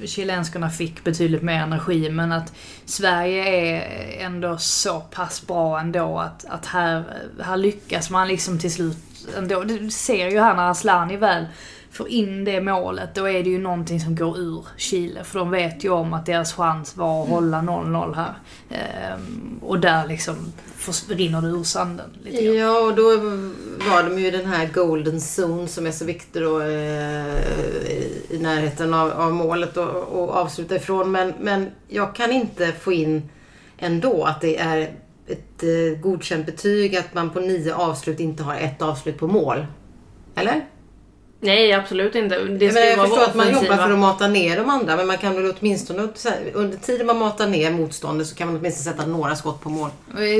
chilenskorna 0.05 0.69
fick 0.69 1.03
betydligt 1.03 1.41
mer 1.41 1.61
energi 1.61 2.09
men 2.09 2.31
att 2.31 2.53
Sverige 2.85 3.43
är 3.43 4.25
ändå 4.25 4.57
så 4.57 4.99
pass 4.99 5.47
bra 5.47 5.79
ändå 5.79 6.19
att, 6.19 6.45
att 6.45 6.65
här, 6.65 7.03
här 7.43 7.57
lyckas 7.57 8.09
man 8.09 8.27
liksom 8.27 8.59
till 8.59 8.73
slut 8.73 8.97
ändå. 9.37 9.63
Du 9.63 9.89
ser 9.89 10.29
ju 10.29 10.39
här 10.39 10.55
när 10.55 10.71
Asllani 10.71 11.17
väl 11.17 11.45
får 11.93 12.09
in 12.09 12.45
det 12.45 12.61
målet, 12.61 13.15
då 13.15 13.29
är 13.29 13.43
det 13.43 13.49
ju 13.49 13.59
någonting 13.59 13.99
som 13.99 14.15
går 14.15 14.39
ur 14.39 14.65
Chile. 14.77 15.23
För 15.23 15.39
de 15.39 15.51
vet 15.51 15.83
ju 15.83 15.89
om 15.89 16.13
att 16.13 16.25
deras 16.25 16.53
chans 16.53 16.97
var 16.97 17.23
att 17.23 17.29
hålla 17.29 17.57
0-0 17.57 18.15
här. 18.15 18.33
Ehm, 18.69 19.59
och 19.61 19.79
där 19.79 20.07
liksom 20.07 20.35
rinner 21.09 21.41
det 21.41 21.47
ur 21.47 21.63
sanden 21.63 22.09
lite 22.23 22.43
grann. 22.43 22.55
Ja, 22.55 22.79
och 22.79 22.95
då 22.95 23.03
var 23.89 24.03
de 24.09 24.19
ju 24.19 24.27
i 24.27 24.31
den 24.31 24.45
här 24.45 24.69
golden 24.73 25.19
zone 25.19 25.67
som 25.67 25.87
är 25.87 25.91
så 25.91 26.05
viktig 26.05 26.41
då 26.41 26.61
eh, 26.61 27.35
i 28.29 28.39
närheten 28.39 28.93
av, 28.93 29.11
av 29.11 29.33
målet 29.33 29.77
och, 29.77 29.89
och 29.89 30.29
avsluta 30.29 30.75
ifrån. 30.75 31.11
Men, 31.11 31.33
men 31.41 31.71
jag 31.87 32.15
kan 32.15 32.31
inte 32.31 32.71
få 32.71 32.93
in 32.93 33.29
ändå 33.77 34.23
att 34.23 34.41
det 34.41 34.57
är 34.57 34.81
ett 35.27 35.63
eh, 35.63 35.99
godkänt 36.01 36.45
betyg 36.45 36.95
att 36.95 37.13
man 37.13 37.29
på 37.29 37.39
nio 37.39 37.75
avslut 37.75 38.19
inte 38.19 38.43
har 38.43 38.55
ett 38.55 38.81
avslut 38.81 39.17
på 39.17 39.27
mål. 39.27 39.65
Eller? 40.35 40.65
Nej 41.43 41.73
absolut 41.73 42.15
inte. 42.15 42.39
Det 42.39 42.65
Jag, 42.65 42.73
ska 42.73 42.83
ju 42.83 42.89
jag 42.89 42.97
vara 42.97 43.07
förstår 43.07 43.23
att 43.23 43.35
man 43.35 43.53
jobbar 43.53 43.75
för 43.77 43.91
att 43.91 43.99
mata 43.99 44.27
ner 44.27 44.57
de 44.57 44.69
andra 44.69 44.95
men 44.95 45.07
man 45.07 45.17
kan 45.17 45.35
väl 45.35 45.53
åtminstone 45.59 46.07
under 46.53 46.77
tiden 46.77 47.07
man 47.07 47.17
matar 47.17 47.47
ner 47.47 47.71
motståndet 47.71 48.27
så 48.27 48.35
kan 48.35 48.47
man 48.47 48.57
åtminstone 48.57 48.95
sätta 48.95 49.05
några 49.09 49.35
skott 49.35 49.61
på 49.61 49.69
mål. 49.69 49.89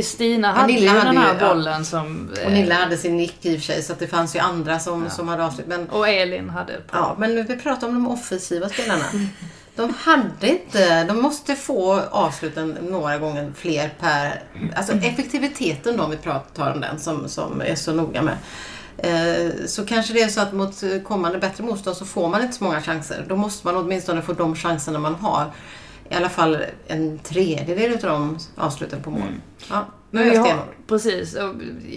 Stina 0.03 0.51
hade 0.51 0.73
ju 0.73 0.79
Nilla 0.79 0.91
hade 0.91 1.05
den 1.05 1.17
här 1.17 1.33
ju- 1.33 1.39
ja. 1.41 1.47
bollen 1.53 1.85
som... 1.85 2.29
eh, 2.39 2.45
Och 2.45 2.51
Nilla 2.51 2.75
hade 2.75 2.97
sin 2.97 3.17
nick 3.17 3.45
i 3.45 3.55
och 3.57 3.59
för 3.61 3.65
sig 3.73 3.83
så 3.83 3.93
att 3.93 3.99
det 3.99 4.07
fanns 4.07 4.35
ju 4.35 4.39
andra 4.39 4.79
som, 4.79 5.09
som 5.09 5.27
hade 5.27 5.45
avslut. 5.45 5.67
Men, 5.67 5.89
Och 5.89 6.07
Elin 6.09 6.49
hade 6.49 6.73
par. 6.73 6.99
Ja, 6.99 7.15
men 7.19 7.45
vi 7.45 7.57
pratar 7.57 7.87
om 7.87 7.93
de 7.93 8.07
offensiva 8.07 8.69
spelarna. 8.69 9.05
De 9.75 9.93
hade 9.99 10.47
inte, 10.49 11.03
de 11.03 11.21
måste 11.21 11.55
få 11.55 11.99
avsluten 12.11 12.77
några 12.81 13.17
gånger 13.17 13.51
fler 13.57 13.89
per... 13.99 14.41
Alltså 14.75 14.93
effektiviteten 15.03 15.97
då, 15.97 16.03
om 16.03 16.11
vi 16.11 16.17
pratar 16.17 16.73
om 16.73 16.81
den 16.81 16.99
som, 16.99 17.29
som 17.29 17.61
är 17.61 17.75
så 17.75 17.93
noga 17.93 18.21
med. 18.21 18.37
Eh, 18.97 19.65
så 19.65 19.85
kanske 19.85 20.13
det 20.13 20.21
är 20.21 20.27
så 20.27 20.41
att 20.41 20.53
mot 20.53 20.83
kommande 21.03 21.37
bättre 21.39 21.63
motstånd 21.63 21.97
så 21.97 22.05
får 22.05 22.27
man 22.27 22.41
inte 22.41 22.53
så 22.53 22.63
många 22.63 22.81
chanser. 22.81 23.25
Då 23.29 23.35
måste 23.35 23.67
man 23.67 23.75
åtminstone 23.77 24.21
få 24.21 24.33
de 24.33 24.55
chanserna 24.55 24.99
man 24.99 25.15
har. 25.15 25.51
I 26.09 26.15
alla 26.15 26.29
fall 26.29 26.57
en 26.87 27.19
tredjedel 27.19 27.91
utav 27.91 28.09
de 28.09 28.37
avsluten 28.55 29.01
på 29.01 29.09
mål. 29.09 29.21
Ja, 29.69 29.85
nu 30.11 30.21
är 30.29 30.33
jag 30.33 30.47
jag, 30.47 30.57
precis, 30.87 31.35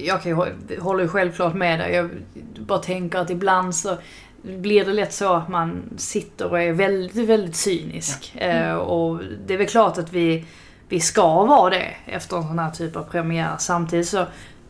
jag 0.05 0.23
kan 0.23 0.31
ju, 0.33 0.37
hå- 0.37 0.81
håller 0.81 1.03
ju 1.03 1.09
självklart 1.09 1.55
med 1.55 1.79
dig. 1.81 1.93
Jag 1.95 2.11
bara 2.59 2.79
tänker 2.79 3.19
att 3.19 3.31
ibland 3.31 3.75
så 3.75 3.97
blir 4.43 4.85
det 4.85 4.93
lätt 4.93 5.13
så 5.15 5.35
att 5.35 5.49
man 5.49 5.83
sitter 5.97 6.51
och 6.51 6.61
är 6.63 6.73
väldigt, 6.73 7.29
väldigt 7.29 7.57
cynisk. 7.57 8.35
Eh, 8.37 8.75
och 8.75 9.21
det 9.47 9.55
är 9.55 9.59
väl 9.59 9.67
klart 9.67 9.99
att 9.99 10.13
vi, 10.13 10.45
vi 10.89 11.01
ska 11.01 11.45
vara 11.45 11.71
det 11.71 11.87
efter 12.07 12.37
en 12.37 12.43
sån 12.43 12.59
här 12.59 12.71
typ 12.71 12.97
av 12.97 13.03
premiär. 13.03 13.55
Samtidigt 13.59 14.09
så 14.09 14.27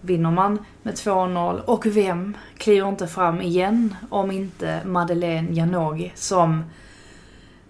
vinner 0.06 0.30
man 0.30 0.58
med 0.82 0.94
2-0 0.94 1.60
och 1.60 1.86
vem 1.86 2.36
kliver 2.56 2.88
inte 2.88 3.06
fram 3.06 3.40
igen 3.40 3.94
om 4.08 4.30
inte 4.30 4.80
Madeleine 4.84 5.52
Janogy 5.52 6.10
som 6.14 6.64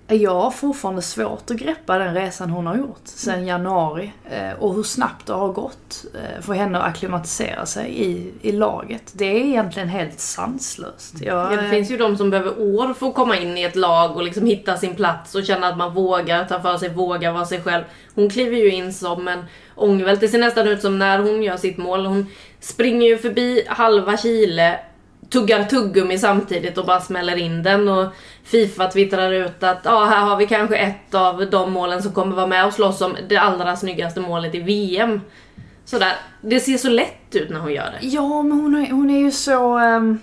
jag 0.08 0.34
har 0.34 0.50
fortfarande 0.50 1.02
svårt 1.02 1.50
att 1.50 1.56
greppa 1.56 1.98
den 1.98 2.14
resan 2.14 2.50
hon 2.50 2.66
har 2.66 2.76
gjort 2.76 3.00
sedan 3.04 3.46
januari. 3.46 4.12
Eh, 4.30 4.52
och 4.58 4.74
hur 4.74 4.82
snabbt 4.82 5.26
det 5.26 5.32
har 5.32 5.48
gått 5.48 6.04
eh, 6.14 6.42
för 6.42 6.52
henne 6.52 6.78
att 6.78 6.84
acklimatisera 6.84 7.66
sig 7.66 8.02
i, 8.04 8.32
i 8.42 8.52
laget. 8.52 9.12
Det 9.12 9.24
är 9.24 9.44
egentligen 9.44 9.88
helt 9.88 10.20
sanslöst. 10.20 11.14
Jag, 11.20 11.52
Ja, 11.52 11.62
det 11.62 11.68
finns 11.68 11.90
ju 11.90 11.96
de 11.96 12.16
som 12.16 12.30
behöver 12.30 12.60
år 12.60 12.94
för 12.94 13.08
att 13.08 13.14
komma 13.14 13.36
in 13.36 13.58
i 13.58 13.62
ett 13.62 13.76
lag 13.76 14.16
och 14.16 14.22
liksom 14.22 14.46
hitta 14.46 14.76
sin 14.76 14.94
plats 14.94 15.34
och 15.34 15.44
känna 15.44 15.68
att 15.68 15.76
man 15.76 15.94
vågar 15.94 16.44
ta 16.44 16.60
för 16.60 16.76
sig, 16.76 16.88
vågar 16.88 17.32
vara 17.32 17.46
sig 17.46 17.62
själv. 17.62 17.84
Hon 18.14 18.30
kliver 18.30 18.56
ju 18.56 18.70
in 18.70 18.92
som 18.92 19.28
en 19.28 19.44
ångvält. 19.74 20.20
Det 20.20 20.28
ser 20.28 20.38
nästan 20.38 20.68
ut 20.68 20.82
som 20.82 20.98
när 20.98 21.18
hon 21.18 21.42
gör 21.42 21.56
sitt 21.56 21.76
mål. 21.78 22.06
Hon 22.06 22.26
springer 22.60 23.06
ju 23.06 23.18
förbi 23.18 23.64
halva 23.68 24.16
Chile, 24.16 24.80
tuggar 25.30 25.64
tuggummi 25.64 26.18
samtidigt 26.18 26.78
och 26.78 26.86
bara 26.86 27.00
smäller 27.00 27.36
in 27.36 27.62
den. 27.62 27.88
Och 27.88 28.12
Fifa 28.44 28.90
twittrar 28.90 29.32
ut 29.32 29.62
att 29.62 29.80
ja, 29.84 30.04
här 30.04 30.20
har 30.20 30.36
vi 30.36 30.46
kanske 30.46 30.76
ett 30.76 31.14
av 31.14 31.50
de 31.50 31.72
målen 31.72 32.02
som 32.02 32.12
kommer 32.12 32.36
vara 32.36 32.46
med 32.46 32.66
och 32.66 32.72
slåss 32.72 33.00
om 33.00 33.16
det 33.28 33.36
allra 33.36 33.76
snyggaste 33.76 34.20
målet 34.20 34.54
i 34.54 34.60
VM. 34.60 35.20
Sådär. 35.84 36.12
Det 36.40 36.60
ser 36.60 36.76
så 36.76 36.88
lätt 36.88 37.34
ut 37.34 37.50
när 37.50 37.60
hon 37.60 37.72
gör 37.72 37.94
det. 38.00 38.06
Ja, 38.06 38.42
men 38.42 38.60
hon 38.60 38.74
är, 38.74 38.90
hon 38.90 39.10
är 39.10 39.18
ju 39.18 39.30
så... 39.30 39.78
Um, 39.78 40.20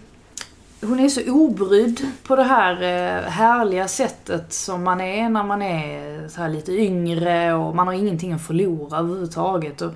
hon 0.82 1.00
är 1.00 1.10
så 1.10 1.32
obrydd 1.32 2.02
på 2.28 2.36
det 2.36 2.44
här 2.44 2.74
uh, 2.74 3.30
härliga 3.30 3.88
sättet 3.88 4.54
som 4.54 4.84
man 4.84 5.02
är 5.02 5.30
när 5.30 5.44
man 5.44 5.62
är 5.62 6.28
så 6.28 6.42
här 6.42 6.50
lite 6.50 6.72
yngre 6.72 7.54
och 7.54 7.76
man 7.76 7.88
har 7.88 7.94
ingenting 7.94 8.34
att 8.34 8.48
förlora 8.48 8.98
överhuvudtaget. 8.98 9.82
Och 9.82 9.92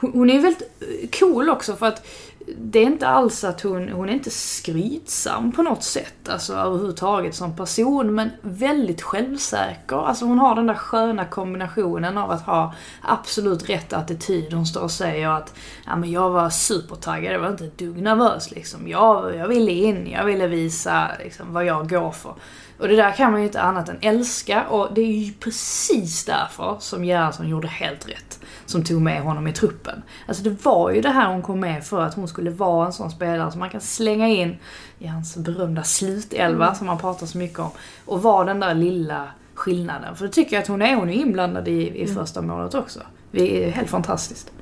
hon, 0.00 0.12
hon 0.12 0.30
är 0.30 0.38
väldigt 0.38 0.62
eh, 0.80 1.08
cool 1.18 1.50
också 1.50 1.76
för 1.76 1.86
att 1.86 2.06
det 2.58 2.78
är 2.78 2.86
inte 2.86 3.08
alls 3.08 3.44
att 3.44 3.60
hon, 3.60 3.88
hon 3.88 4.08
är 4.08 4.12
inte 4.12 4.30
skrytsam 4.30 5.52
på 5.52 5.62
något 5.62 5.82
sätt, 5.82 6.28
alltså 6.28 6.54
överhuvudtaget 6.54 7.34
som 7.34 7.56
person, 7.56 8.14
men 8.14 8.30
väldigt 8.40 9.02
självsäker. 9.02 9.96
Alltså 9.96 10.24
hon 10.24 10.38
har 10.38 10.54
den 10.54 10.66
där 10.66 10.74
sköna 10.74 11.24
kombinationen 11.24 12.18
av 12.18 12.30
att 12.30 12.42
ha 12.42 12.74
absolut 13.02 13.70
rätt 13.70 13.92
attityd. 13.92 14.52
Hon 14.52 14.66
står 14.66 14.82
och 14.82 14.90
säger 14.90 15.28
att 15.28 15.54
ja, 15.86 15.96
men 15.96 16.10
jag 16.10 16.30
var 16.30 16.50
supertaggad, 16.50 17.34
jag 17.34 17.40
var 17.40 17.50
inte 17.50 17.64
ett 17.64 17.78
dugg 17.78 18.02
nervös 18.02 18.50
liksom. 18.50 18.88
Jag, 18.88 19.36
jag 19.36 19.48
ville 19.48 19.72
in, 19.72 20.10
jag 20.10 20.24
ville 20.24 20.46
visa 20.46 21.10
liksom, 21.24 21.52
vad 21.52 21.64
jag 21.64 21.90
går 21.90 22.10
för. 22.10 22.34
Och 22.78 22.88
det 22.88 22.96
där 22.96 23.12
kan 23.12 23.32
man 23.32 23.40
ju 23.40 23.46
inte 23.46 23.60
annat 23.60 23.88
än 23.88 23.98
älska 24.00 24.68
och 24.68 24.94
det 24.94 25.00
är 25.00 25.12
ju 25.12 25.32
precis 25.32 26.24
därför 26.24 26.76
som 26.80 27.04
Gerhardsson 27.04 27.48
gjorde 27.48 27.68
helt 27.68 28.08
rätt. 28.08 28.37
Som 28.68 28.84
tog 28.84 29.02
med 29.02 29.22
honom 29.22 29.46
i 29.46 29.52
truppen. 29.52 30.02
Alltså 30.26 30.42
det 30.42 30.64
var 30.64 30.90
ju 30.90 31.00
det 31.00 31.10
här 31.10 31.32
hon 31.32 31.42
kom 31.42 31.60
med 31.60 31.84
för 31.84 32.02
att 32.02 32.14
hon 32.14 32.28
skulle 32.28 32.50
vara 32.50 32.86
en 32.86 32.92
sån 32.92 33.10
spelare 33.10 33.50
som 33.50 33.60
man 33.60 33.70
kan 33.70 33.80
slänga 33.80 34.28
in 34.28 34.56
i 34.98 35.06
hans 35.06 35.36
berömda 35.36 35.82
slutelva 35.82 36.74
som 36.74 36.86
man 36.86 36.98
pratar 36.98 37.26
så 37.26 37.38
mycket 37.38 37.58
om. 37.58 37.70
Och 38.04 38.22
vara 38.22 38.44
den 38.44 38.60
där 38.60 38.74
lilla 38.74 39.28
skillnaden. 39.54 40.16
För 40.16 40.26
det 40.26 40.32
tycker 40.32 40.56
jag 40.56 40.62
att 40.62 40.68
hon 40.68 40.82
är. 40.82 40.94
Hon 40.94 41.08
är 41.08 41.12
inblandad 41.12 41.68
i, 41.68 42.02
i 42.02 42.06
första 42.06 42.42
målet 42.42 42.74
också. 42.74 43.00
Det 43.30 43.64
är 43.64 43.70
helt 43.70 43.90
fantastiskt. 43.90 44.52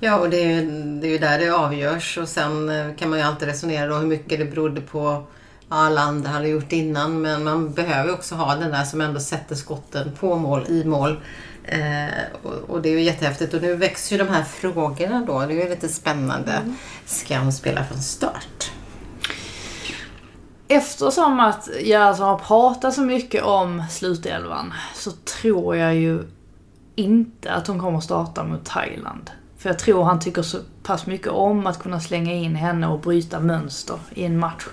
Ja, 0.00 0.18
och 0.18 0.30
det 0.30 0.52
är, 0.52 0.62
det 1.00 1.06
är 1.06 1.10
ju 1.10 1.18
där 1.18 1.38
det 1.38 1.50
avgörs. 1.50 2.18
Och 2.18 2.28
sen 2.28 2.68
eh, 2.68 2.94
kan 2.96 3.10
man 3.10 3.18
ju 3.18 3.24
alltid 3.24 3.48
resonera 3.48 3.86
då 3.86 3.94
hur 3.94 4.06
mycket 4.06 4.38
det 4.38 4.44
berodde 4.44 4.80
på 4.80 5.24
vad 5.68 5.80
alla 5.80 6.00
andra 6.00 6.30
hade 6.30 6.48
gjort 6.48 6.72
innan. 6.72 7.20
Men 7.20 7.44
man 7.44 7.72
behöver 7.72 8.12
också 8.12 8.34
ha 8.34 8.54
den 8.54 8.70
där 8.70 8.84
som 8.84 9.00
ändå 9.00 9.20
sätter 9.20 9.54
skotten 9.54 10.12
på 10.20 10.36
mål, 10.36 10.64
i 10.68 10.84
mål. 10.84 11.20
Eh, 11.66 12.22
och, 12.42 12.52
och 12.52 12.82
det 12.82 12.88
är 12.88 12.92
ju 12.92 13.02
jättehäftigt. 13.02 13.54
Och 13.54 13.62
nu 13.62 13.76
växer 13.76 14.16
ju 14.16 14.24
de 14.24 14.32
här 14.32 14.42
frågorna 14.42 15.24
då. 15.26 15.38
Det 15.38 15.54
är 15.54 15.64
ju 15.64 15.68
lite 15.68 15.88
spännande. 15.88 16.74
Ska 17.04 17.38
hon 17.38 17.52
spela 17.52 17.84
från 17.84 17.98
start? 17.98 18.70
Eftersom 20.68 21.40
att 21.40 21.68
jag 21.84 22.02
alltså 22.02 22.22
har 22.22 22.38
pratat 22.38 22.94
så 22.94 23.00
mycket 23.00 23.42
om 23.42 23.82
slutelvan 23.90 24.74
så 24.94 25.10
tror 25.10 25.76
jag 25.76 25.94
ju 25.94 26.22
inte 26.94 27.52
att 27.52 27.66
hon 27.66 27.78
kommer 27.78 28.00
starta 28.00 28.44
mot 28.44 28.64
Thailand. 28.64 29.30
För 29.58 29.68
jag 29.68 29.78
tror 29.78 30.04
han 30.04 30.20
tycker 30.20 30.42
så 30.42 30.58
pass 30.82 31.06
mycket 31.06 31.32
om 31.32 31.66
att 31.66 31.78
kunna 31.82 32.00
slänga 32.00 32.32
in 32.32 32.54
henne 32.54 32.86
och 32.86 33.00
bryta 33.00 33.40
mönster 33.40 33.98
i 34.14 34.24
en 34.24 34.38
match. 34.38 34.66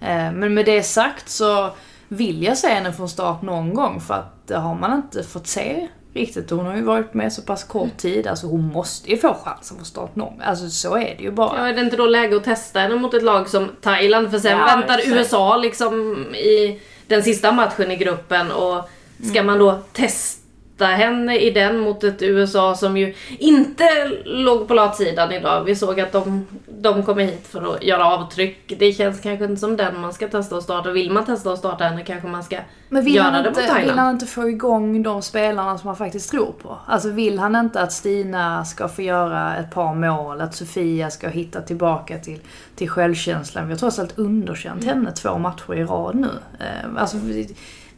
Eh, 0.00 0.32
Men 0.32 0.54
med 0.54 0.66
det 0.66 0.82
sagt 0.82 1.28
så 1.28 1.70
vill 2.08 2.42
jag 2.42 2.58
se 2.58 2.68
henne 2.68 2.92
från 2.92 3.08
start 3.08 3.42
någon 3.42 3.74
gång 3.74 4.00
för 4.00 4.14
att 4.14 4.46
det 4.46 4.56
har 4.56 4.74
man 4.74 4.96
inte 4.96 5.22
fått 5.22 5.46
se 5.46 5.88
riktigt. 6.14 6.50
Hon 6.50 6.66
har 6.66 6.76
ju 6.76 6.82
varit 6.82 7.14
med 7.14 7.32
så 7.32 7.42
pass 7.42 7.64
kort 7.64 7.96
tid. 7.96 8.26
Alltså 8.26 8.46
hon 8.46 8.60
måste 8.72 9.10
ju 9.10 9.16
få 9.16 9.36
chansen 9.44 9.76
från 9.76 9.86
start 9.86 10.16
någon. 10.16 10.40
Alltså 10.42 10.68
så 10.70 10.96
är 10.96 11.14
det 11.18 11.22
ju 11.22 11.30
bara. 11.30 11.58
Ja, 11.58 11.68
är 11.68 11.72
det 11.72 11.80
inte 11.80 11.96
då 11.96 12.06
läge 12.06 12.36
att 12.36 12.44
testa 12.44 12.80
henne 12.80 12.94
mot 12.96 13.14
ett 13.14 13.22
lag 13.22 13.48
som 13.48 13.68
Thailand? 13.80 14.30
För 14.30 14.38
sen 14.38 14.58
Ja, 14.58 14.64
väntar 14.66 14.98
exakt. 14.98 15.16
USA 15.16 15.56
liksom 15.56 16.16
i 16.34 16.80
den 17.06 17.22
sista 17.22 17.52
matchen 17.52 17.90
i 17.90 17.96
gruppen 17.96 18.50
och 18.52 18.88
ska 19.22 19.30
Mm. 19.32 19.46
man 19.46 19.58
då 19.58 19.78
testa 19.92 20.39
henne 20.86 21.38
i 21.38 21.50
den 21.50 21.78
mot 21.78 22.04
ett 22.04 22.22
USA 22.22 22.74
som 22.74 22.96
ju 22.96 23.14
inte 23.38 23.84
låg 24.24 24.68
på 24.68 24.74
latsidan 24.74 25.32
idag. 25.32 25.64
Vi 25.64 25.76
såg 25.76 26.00
att 26.00 26.12
de, 26.12 26.46
de 26.68 27.02
kommer 27.02 27.24
hit 27.24 27.46
för 27.46 27.74
att 27.74 27.82
göra 27.82 28.04
avtryck. 28.06 28.72
Det 28.78 28.92
känns 28.92 29.20
kanske 29.20 29.44
inte 29.44 29.56
som 29.60 29.76
den 29.76 30.00
man 30.00 30.12
ska 30.12 30.28
testa 30.28 30.56
och 30.56 30.62
starta. 30.62 30.90
Vill 30.90 31.10
man 31.12 31.24
testa 31.24 31.50
och 31.50 31.58
starta 31.58 31.84
henne 31.84 32.04
kanske 32.04 32.28
man 32.28 32.42
ska 32.42 32.56
Men 32.88 33.04
vill 33.04 33.14
göra 33.14 33.24
han, 33.24 33.32
det 33.32 33.38
mot 33.38 33.46
inte, 33.48 33.60
vill 33.60 33.70
Thailand. 33.70 33.98
han 33.98 34.14
inte 34.14 34.26
få 34.26 34.48
igång 34.48 35.02
de 35.02 35.22
spelarna 35.22 35.78
som 35.78 35.86
han 35.86 35.96
faktiskt 35.96 36.30
tror 36.30 36.52
på? 36.62 36.78
Alltså 36.86 37.08
vill 37.10 37.38
han 37.38 37.56
inte 37.56 37.80
att 37.80 37.92
Stina 37.92 38.64
ska 38.64 38.88
få 38.88 39.02
göra 39.02 39.56
ett 39.56 39.70
par 39.70 39.94
mål, 39.94 40.40
att 40.40 40.54
Sofia 40.54 41.10
ska 41.10 41.28
hitta 41.28 41.60
tillbaka 41.60 42.18
till, 42.18 42.40
till 42.76 42.90
självkänslan? 42.90 43.66
Vi 43.66 43.72
har 43.72 43.78
trots 43.78 43.98
allt 43.98 44.18
underkänt 44.18 44.84
henne 44.84 45.12
två 45.12 45.38
matcher 45.38 45.74
i 45.74 45.84
rad 45.84 46.14
nu. 46.14 46.28
Eh, 46.60 47.00
Alltså, 47.00 47.16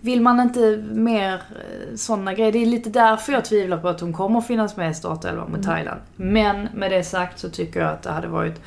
vill 0.03 0.21
man 0.21 0.41
inte 0.41 0.85
mer 0.93 1.43
sådana 1.97 2.35
grejer? 2.35 2.53
Det 2.53 2.59
är 2.59 2.67
lite 2.67 2.91
därför 2.91 3.33
jag 3.33 3.45
tvivlar 3.45 3.79
på 3.79 3.89
att 3.89 4.01
hon 4.01 4.13
kommer 4.13 4.41
finnas 4.41 4.77
med 4.77 4.91
i 4.91 4.95
startelvan 4.95 5.53
mot 5.53 5.63
Thailand. 5.63 6.01
Men 6.17 6.69
med 6.75 6.91
det 6.91 7.05
sagt 7.05 7.39
så 7.39 7.51
tycker 7.51 7.81
jag 7.81 7.91
att 7.91 8.03
det 8.03 8.11
hade 8.11 8.29
varit 8.29 8.61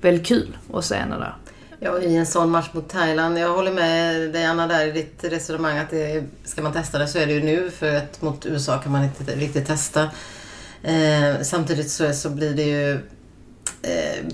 väldigt 0.00 0.26
kul 0.26 0.56
att 0.74 0.84
se 0.84 0.94
henne 0.94 1.16
där. 1.16 1.34
Ja, 1.80 1.98
i 1.98 2.16
en 2.16 2.26
sån 2.26 2.50
match 2.50 2.68
mot 2.72 2.88
Thailand. 2.88 3.38
Jag 3.38 3.52
håller 3.52 3.72
med 3.72 4.32
dig 4.32 4.44
Anna 4.44 4.66
där 4.66 4.86
i 4.86 4.92
ditt 4.92 5.24
resonemang 5.24 5.78
att 5.78 5.90
det, 5.90 6.24
ska 6.44 6.62
man 6.62 6.72
testa 6.72 6.98
det 6.98 7.08
så 7.08 7.18
är 7.18 7.26
det 7.26 7.32
ju 7.32 7.42
nu 7.42 7.70
för 7.70 7.94
att 7.94 8.22
mot 8.22 8.46
USA 8.46 8.78
kan 8.78 8.92
man 8.92 9.04
inte 9.04 9.34
riktigt 9.34 9.66
testa. 9.66 10.10
Eh, 10.82 11.42
samtidigt 11.42 11.90
så, 11.90 12.12
så 12.12 12.30
blir 12.30 12.54
det 12.54 12.62
ju 12.62 12.92
eh, 12.92 12.98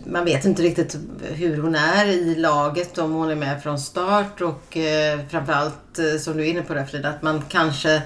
man 0.04 0.24
vet 0.24 0.44
inte 0.44 0.62
riktigt 0.62 0.96
hur 1.20 1.62
hon 1.62 1.74
är 1.74 2.06
i 2.06 2.34
laget, 2.34 2.98
om 2.98 3.12
hon 3.12 3.30
är 3.30 3.34
med 3.34 3.62
från 3.62 3.78
start 3.78 4.40
och 4.40 4.76
eh, 4.76 5.20
framförallt 5.30 5.98
eh, 5.98 6.18
som 6.20 6.36
du 6.36 6.42
är 6.42 6.50
inne 6.50 6.62
på 6.62 6.74
där 6.74 6.84
Frida, 6.84 7.08
att 7.08 7.22
man 7.22 7.42
kanske 7.48 8.02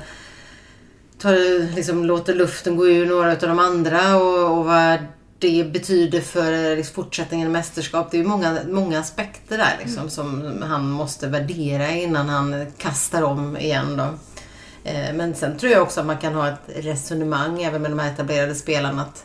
tar, 1.19 1.75
liksom, 1.75 2.05
låter 2.05 2.35
luften 2.35 2.77
gå 2.77 2.89
ur 2.89 3.07
några 3.07 3.33
av 3.33 3.39
de 3.39 3.59
andra 3.59 4.17
och, 4.17 4.59
och 4.59 4.65
vad 4.65 4.99
det 5.39 5.73
betyder 5.73 6.21
för 6.21 6.53
eh, 6.53 6.77
liksom, 6.77 6.95
fortsättningen 6.95 7.49
i 7.49 7.51
mästerskap. 7.51 8.11
Det 8.11 8.19
är 8.19 8.25
många, 8.25 8.59
många 8.69 9.01
aspekter 9.01 9.59
där 9.59 9.77
liksom, 9.85 10.11
som 10.11 10.63
han 10.63 10.91
måste 10.91 11.27
värdera 11.27 11.91
innan 11.91 12.29
han 12.29 12.67
kastar 12.79 13.23
om 13.23 13.57
igen. 13.57 13.97
Då. 13.97 14.05
Eh, 14.91 15.15
Men 15.15 15.35
sen 15.35 15.59
tror 15.59 15.73
jag 15.73 15.83
också 15.83 16.01
att 16.01 16.07
man 16.07 16.19
kan 16.19 16.35
ha 16.35 16.49
ett 16.49 16.61
resonemang 16.67 17.63
även 17.63 17.83
med 17.83 17.91
de 17.91 17.99
här 17.99 18.13
etablerade 18.13 18.55
spelarna 18.55 19.03
att 19.03 19.25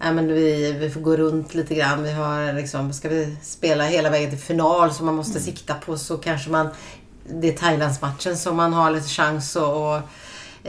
Nej, 0.00 0.14
men 0.14 0.34
vi, 0.34 0.72
vi 0.72 0.90
får 0.90 1.00
gå 1.00 1.16
runt 1.16 1.54
lite 1.54 1.74
grann. 1.74 2.02
Vi 2.02 2.12
har 2.12 2.52
liksom, 2.52 2.92
ska 2.92 3.08
vi 3.08 3.36
spela 3.42 3.84
hela 3.84 4.10
vägen 4.10 4.30
till 4.30 4.38
final 4.38 4.94
som 4.94 5.06
man 5.06 5.14
måste 5.14 5.40
sikta 5.40 5.74
på 5.74 5.98
så 5.98 6.16
kanske 6.18 6.50
man 6.50 6.68
det 7.30 7.48
är 7.48 7.52
Thailandsmatchen 7.52 8.36
som 8.36 8.56
man 8.56 8.72
har 8.72 8.90
lite 8.90 9.08
chans 9.08 9.56
att 9.56 9.62
och, 9.62 10.00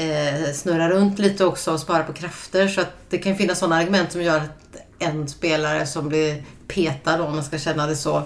eh, 0.01 0.53
snurra 0.53 0.89
runt 0.89 1.19
lite 1.19 1.45
också 1.45 1.73
och 1.73 1.79
spara 1.79 2.03
på 2.03 2.13
krafter. 2.13 2.67
Så 2.67 2.81
att 2.81 2.93
det 3.09 3.17
kan 3.17 3.35
finnas 3.35 3.59
sådana 3.59 3.75
argument 3.75 4.11
som 4.11 4.21
gör 4.21 4.37
att 4.37 4.77
en 4.99 5.27
spelare 5.27 5.85
som 5.85 6.09
blir 6.09 6.43
petad, 6.67 7.21
om 7.21 7.35
man 7.35 7.43
ska 7.43 7.57
känna 7.57 7.87
det 7.87 7.95
så, 7.95 8.23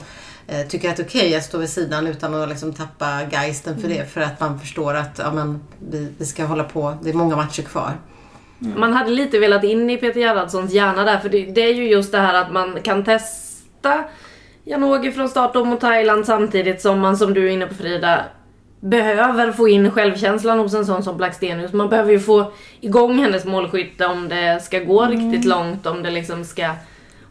eh, 0.47 0.67
tycker 0.67 0.89
att 0.89 0.97
det 0.97 1.03
är 1.03 1.07
okej 1.07 1.35
att 1.35 1.43
stå 1.43 1.57
vid 1.57 1.69
sidan 1.69 2.07
utan 2.07 2.33
att 2.33 2.49
liksom 2.49 2.73
tappa 2.73 3.21
geisten 3.31 3.81
för 3.81 3.87
det. 3.87 4.05
För 4.05 4.21
att 4.21 4.39
man 4.39 4.59
förstår 4.59 4.93
att 4.93 5.19
ja, 5.19 5.33
men, 5.33 5.59
vi, 5.79 6.13
vi 6.17 6.25
ska 6.25 6.45
hålla 6.45 6.63
på, 6.63 6.97
det 7.03 7.09
är 7.09 7.13
många 7.13 7.35
matcher 7.35 7.63
kvar. 7.63 7.97
Man 8.59 8.93
hade 8.93 9.11
lite 9.11 9.39
velat 9.39 9.63
in 9.63 9.89
i 9.89 9.97
Peter 9.97 10.19
Gerhardssons 10.19 10.73
hjärna 10.73 11.03
där 11.03 11.17
för 11.17 11.29
det, 11.29 11.45
det 11.45 11.61
är 11.61 11.73
ju 11.73 11.89
just 11.89 12.11
det 12.11 12.17
här 12.17 12.33
att 12.33 12.51
man 12.51 12.77
kan 12.83 13.03
testa 13.03 14.03
Janogy 14.63 15.11
från 15.11 15.29
start 15.29 15.55
och 15.55 15.67
mot 15.67 15.81
Thailand 15.81 16.25
samtidigt 16.25 16.81
som 16.81 16.99
man 16.99 17.17
som 17.17 17.33
du 17.33 17.47
är 17.47 17.51
inne 17.51 17.67
på 17.67 17.73
Frida 17.73 18.25
behöver 18.79 19.51
få 19.51 19.67
in 19.67 19.91
självkänslan 19.91 20.59
hos 20.59 20.73
en 20.73 20.85
sån 20.85 21.03
som 21.03 21.17
Blackstenius. 21.17 21.73
Man 21.73 21.89
behöver 21.89 22.11
ju 22.11 22.19
få 22.19 22.51
igång 22.81 23.19
hennes 23.19 23.45
målskytte 23.45 24.05
om 24.05 24.29
det 24.29 24.63
ska 24.63 24.79
gå 24.79 25.05
riktigt 25.05 25.45
långt, 25.45 25.85
om 25.85 26.03
det 26.03 26.11
liksom 26.11 26.45
ska 26.45 26.69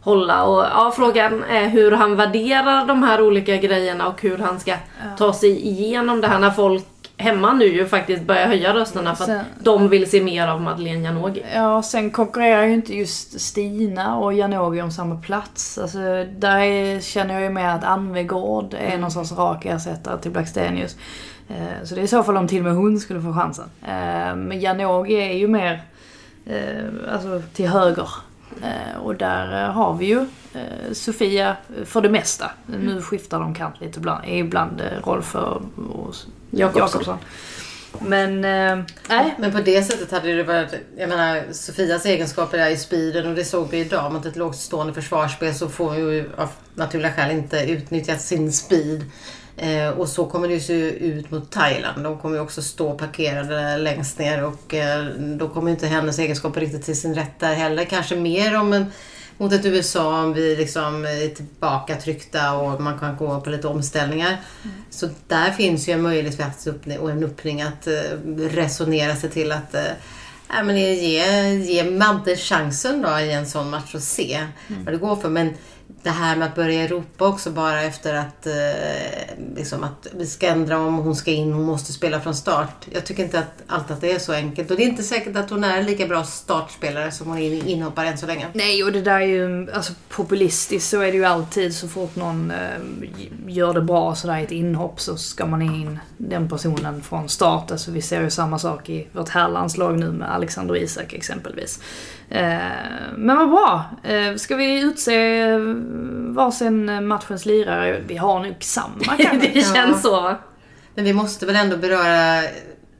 hålla. 0.01 0.43
Och 0.43 0.63
ja, 0.63 0.93
frågan 0.95 1.43
är 1.43 1.67
hur 1.67 1.91
han 1.91 2.15
värderar 2.15 2.85
de 2.85 3.03
här 3.03 3.21
olika 3.21 3.57
grejerna 3.57 4.07
och 4.07 4.21
hur 4.21 4.37
han 4.37 4.59
ska 4.59 4.75
ta 5.17 5.33
sig 5.33 5.67
igenom 5.67 6.21
det 6.21 6.27
här 6.27 6.39
när 6.39 6.51
folk 6.51 6.85
hemma 7.17 7.53
nu 7.53 7.65
ju 7.65 7.85
faktiskt 7.85 8.23
börjar 8.23 8.47
höja 8.47 8.73
rösterna 8.73 9.15
för 9.15 9.23
att 9.23 9.29
Sen- 9.29 9.45
de 9.59 9.89
vill 9.89 10.09
se 10.09 10.23
mer 10.23 10.47
av 10.47 10.61
Madeleine 10.61 11.03
Janogy. 11.03 11.41
Ja, 11.55 11.83
sen 11.83 12.11
konkurrerar 12.11 12.63
ju 12.63 12.73
inte 12.73 12.95
just 12.95 13.41
Stina 13.41 14.17
och 14.17 14.33
Janogy 14.33 14.81
om 14.81 14.91
samma 14.91 15.15
plats. 15.15 15.77
Alltså, 15.77 15.99
där 16.37 16.57
är, 16.59 16.99
känner 16.99 17.33
jag 17.33 17.43
ju 17.43 17.49
med 17.49 17.75
att 17.75 17.83
Anvegård 17.83 18.75
är 18.79 18.97
någon 18.97 19.11
sorts 19.11 19.31
rak 19.31 19.65
ersättare 19.65 20.17
till 20.21 20.31
Blackstenius. 20.31 20.95
Eh, 21.49 21.83
så 21.85 21.95
det 21.95 22.01
är 22.01 22.05
i 22.05 22.07
så 22.07 22.23
fall 22.23 22.37
om 22.37 22.47
till 22.47 22.57
och 22.59 22.63
med 22.65 22.75
hon 22.75 22.99
skulle 22.99 23.21
få 23.21 23.33
chansen. 23.33 23.65
Eh, 23.81 24.35
men 24.35 24.61
Janogy 24.61 25.13
är 25.13 25.33
ju 25.33 25.47
mer 25.47 25.81
eh, 26.45 27.13
alltså, 27.13 27.41
till 27.53 27.67
höger. 27.67 28.09
Eh, 28.61 29.01
och 29.03 29.15
där 29.15 29.63
eh, 29.63 29.71
har 29.71 29.93
vi 29.93 30.05
ju 30.05 30.19
eh, 30.53 30.93
Sofia 30.93 31.55
för 31.85 32.01
det 32.01 32.09
mesta. 32.09 32.51
Nu 32.65 33.01
skiftar 33.01 33.39
de 33.39 33.55
kant 33.55 33.75
lite 33.81 33.99
ibland. 33.99 34.23
Ibland 34.27 34.81
Rolf 35.03 35.35
och, 35.35 35.61
Jakobsson. 36.51 37.17
Men, 37.99 38.45
eh, 38.45 38.85
nej. 39.09 39.35
Men 39.37 39.51
på 39.51 39.59
det 39.59 39.83
sättet 39.83 40.11
hade 40.11 40.35
det 40.35 40.43
varit, 40.43 40.73
jag 40.97 41.09
menar 41.09 41.43
Sofias 41.51 42.05
egenskaper 42.05 42.57
är 42.57 42.69
i 42.69 42.77
speeden 42.77 43.27
och 43.27 43.35
det 43.35 43.45
såg 43.45 43.69
vi 43.69 43.79
idag 43.79 44.13
mot 44.13 44.25
ett 44.25 44.35
lågt 44.35 44.55
stående 44.55 44.93
försvarsspel 44.93 45.55
så 45.55 45.69
får 45.69 45.85
hon 45.85 45.97
ju 45.97 46.29
av 46.37 46.49
naturliga 46.75 47.11
skäl 47.11 47.31
inte 47.31 47.57
utnyttjat 47.57 48.21
sin 48.21 48.53
speed. 48.53 49.11
Eh, 49.57 49.89
och 49.89 50.09
så 50.09 50.25
kommer 50.25 50.47
det 50.47 50.53
ju 50.53 50.59
se 50.59 50.89
ut 50.91 51.31
mot 51.31 51.51
Thailand. 51.51 52.03
De 52.03 52.17
kommer 52.17 52.35
ju 52.35 52.41
också 52.41 52.61
stå 52.61 52.97
parkerade 52.97 53.77
längst 53.77 54.19
ner 54.19 54.43
och 54.43 54.73
eh, 54.73 55.05
då 55.15 55.49
kommer 55.49 55.71
inte 55.71 55.87
hennes 55.87 56.19
egenskaper 56.19 56.61
riktigt 56.61 56.83
till 56.83 56.99
sin 56.99 57.15
rätt 57.15 57.39
där 57.39 57.53
heller. 57.53 57.85
Kanske 57.85 58.15
mer 58.15 58.59
om 58.59 58.73
en, 58.73 58.85
mot 59.37 59.53
ett 59.53 59.65
USA 59.65 60.23
om 60.23 60.33
vi 60.33 60.55
liksom 60.55 61.05
är 61.05 61.35
tillbaka 61.35 61.95
tryckta 61.95 62.53
och 62.53 62.81
man 62.81 62.99
kan 62.99 63.17
gå 63.17 63.41
på 63.41 63.49
lite 63.49 63.67
omställningar. 63.67 64.37
Så 64.89 65.09
där 65.27 65.51
finns 65.51 65.89
ju 65.89 65.93
en 65.93 66.01
möjlighet 66.01 66.67
och 66.99 67.11
en 67.11 67.23
öppning 67.23 67.61
att 67.61 67.87
eh, 67.87 67.93
resonera 68.37 69.15
sig 69.15 69.29
till 69.29 69.51
att 69.51 69.75
ja, 70.47 70.63
men 70.63 70.77
ge, 70.77 71.53
ge 71.53 71.83
Madde 71.83 72.35
chansen 72.35 73.01
då 73.01 73.19
i 73.19 73.31
en 73.31 73.45
sån 73.45 73.69
match 73.69 73.95
och 73.95 74.03
se 74.03 74.47
vad 74.67 74.93
det 74.93 74.97
går 74.97 75.15
för. 75.15 75.29
Men 75.29 75.53
det 76.03 76.09
här 76.09 76.35
med 76.35 76.47
att 76.47 76.55
börja 76.55 76.87
ropa 76.87 77.27
också 77.27 77.51
bara 77.51 77.81
efter 77.81 78.13
att, 78.13 78.47
eh, 78.47 78.53
liksom 79.55 79.83
att 79.83 80.07
vi 80.11 80.25
ska 80.25 80.47
ändra 80.47 80.79
om 80.79 80.97
hon 80.97 81.15
ska 81.15 81.31
in, 81.31 81.53
hon 81.53 81.63
måste 81.63 81.93
spela 81.93 82.21
från 82.21 82.35
start. 82.35 82.87
Jag 82.91 83.05
tycker 83.05 83.23
inte 83.23 83.39
att 83.39 83.63
allt 83.67 83.91
att 83.91 84.01
det 84.01 84.11
är 84.11 84.19
så 84.19 84.33
enkelt. 84.33 84.71
Och 84.71 84.77
det 84.77 84.83
är 84.83 84.87
inte 84.87 85.03
säkert 85.03 85.35
att 85.35 85.49
hon 85.49 85.63
är 85.63 85.83
lika 85.83 86.07
bra 86.07 86.23
startspelare 86.23 87.11
som 87.11 87.27
hon 87.27 87.37
är 87.37 87.67
inhoppare 87.67 88.07
än 88.07 88.17
så 88.17 88.25
länge. 88.25 88.47
Nej, 88.53 88.83
och 88.83 88.91
det 88.91 89.01
där 89.01 89.21
är 89.21 89.25
ju 89.25 89.71
alltså, 89.71 89.93
populistiskt. 90.09 90.89
Så 90.89 91.01
är 91.01 91.11
det 91.11 91.17
ju 91.17 91.25
alltid. 91.25 91.75
Så 91.75 91.87
fort 91.87 92.15
någon 92.15 92.51
eh, 92.51 92.57
gör 93.47 93.73
det 93.73 93.81
bra 93.81 94.15
sådär 94.15 94.37
i 94.37 94.43
ett 94.43 94.51
inhopp 94.51 95.01
så 95.01 95.17
ska 95.17 95.45
man 95.45 95.61
in 95.61 95.99
den 96.17 96.49
personen 96.49 97.01
från 97.01 97.29
start. 97.29 97.71
Alltså, 97.71 97.91
vi 97.91 98.01
ser 98.01 98.21
ju 98.21 98.29
samma 98.29 98.59
sak 98.59 98.89
i 98.89 99.07
vårt 99.11 99.29
herrlandslag 99.29 99.99
nu 99.99 100.11
med 100.11 100.33
Alexander 100.33 100.75
Isak 100.75 101.13
exempelvis. 101.13 101.79
Eh, 102.29 102.57
men 103.17 103.37
vad 103.37 103.49
bra. 103.49 103.85
Eh, 104.03 104.35
ska 104.35 104.55
vi 104.55 104.81
utse 104.81 105.57
varsin 106.33 107.07
matchens 107.07 107.45
lirare? 107.45 108.01
Vi 108.07 108.17
har 108.17 108.39
nog 108.39 108.55
samma 108.59 108.95
kanske. 109.17 109.49
det 109.53 109.75
känns 109.75 110.01
så 110.01 110.21
va? 110.21 110.35
Men 110.95 111.05
vi 111.05 111.13
måste 111.13 111.45
väl 111.45 111.55
ändå 111.55 111.77
beröra 111.77 112.43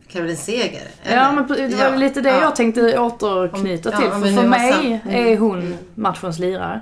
Caroline 0.07 0.37
Seger? 0.37 0.87
eller? 1.03 1.17
Ja, 1.17 1.31
men 1.31 1.47
det 1.47 1.75
var 1.75 1.83
Ja, 1.85 1.95
lite 1.95 2.21
det 2.21 2.29
ja. 2.29 2.41
jag 2.41 2.55
tänkte 2.55 2.99
återknyta 2.99 3.89
Om- 3.89 3.95
till. 3.95 4.05
ja, 4.05 4.19
för 4.19 4.41
för 4.41 4.47
mig 4.47 4.71
sam- 5.03 5.11
är 5.13 5.37
hon 5.37 5.75
matchens 5.95 6.39
lirare. 6.39 6.81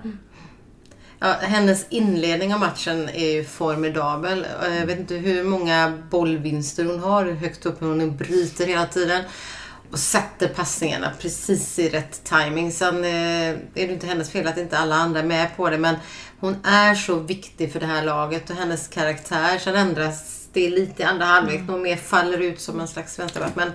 Ja, 1.20 1.36
hennes 1.42 1.86
inledning 1.90 2.54
av 2.54 2.60
matchen 2.60 3.10
är 3.14 3.32
ju 3.32 3.44
formidabel. 3.44 4.46
Eh, 4.68 4.78
Jag 4.80 4.86
vet 4.86 5.00
inte 5.00 5.16
hur 5.16 5.44
många 5.44 5.94
bollvinster 6.10 6.86
hon 6.86 7.00
har 7.00 7.26
högt 7.26 7.66
upp. 7.66 7.80
Hon 7.80 8.18
bryter 8.18 8.66
hela 8.66 8.86
tiden. 8.86 9.22
Och 9.92 10.00
sätter 10.00 10.48
passningarna 10.48 11.12
precis 11.22 11.80
i 11.80 11.90
rätt 11.90 12.24
timing. 12.24 12.72
Sen 12.72 13.04
eh, 13.04 13.50
är 13.50 13.58
det 13.74 13.94
inte 13.94 14.08
hennes 14.08 14.30
fel 14.32 14.48
att 14.48 14.58
inte 14.58 14.78
alla 14.78 14.96
andra 14.96 15.20
är 15.20 15.24
med 15.24 15.58
på 15.58 15.70
det. 15.70 15.78
Men 15.78 15.96
hon 16.40 16.56
är 16.66 16.96
så 16.96 17.16
viktig 17.16 17.72
för 17.74 17.80
det 17.80 17.86
här 17.86 18.04
laget 18.04 18.50
och 18.50 18.56
hennes 18.56 18.88
karaktär. 18.88 19.58
Sen 19.58 19.76
ändras 19.76 20.48
det 20.54 20.70
lite 20.70 21.02
i 21.02 21.06
andra 21.06 21.26
halvlek. 21.26 21.62
Hon 21.68 21.82
mer 21.82 21.96
faller 21.96 22.38
ut 22.38 22.62
som 22.62 22.80
en 22.80 22.88
slags 22.88 23.20
vänsterback. 23.20 23.52
Men 23.56 23.72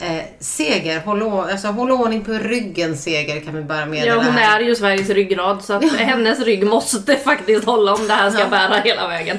eh, 0.00 0.24
Seger, 0.40 1.00
håll, 1.00 1.22
alltså, 1.22 1.68
håll 1.68 1.90
ordning 1.90 2.24
på 2.24 2.32
ryggen 2.32 2.96
Seger 2.96 3.40
kan 3.40 3.54
vi 3.54 3.62
bara 3.62 3.86
meddela 3.86 4.06
Ja, 4.14 4.22
hon 4.22 4.38
är 4.38 4.60
ju 4.60 4.76
Sveriges 4.76 5.08
ryggrad 5.08 5.64
så 5.64 5.72
att 5.72 5.92
hennes 5.92 6.40
rygg 6.40 6.66
måste 6.66 7.16
faktiskt 7.16 7.64
hålla 7.64 7.94
om 7.94 8.06
det 8.06 8.14
här 8.14 8.30
ska 8.30 8.40
Ja. 8.40 8.48
bära 8.48 8.80
hela 8.80 9.08
vägen. 9.08 9.38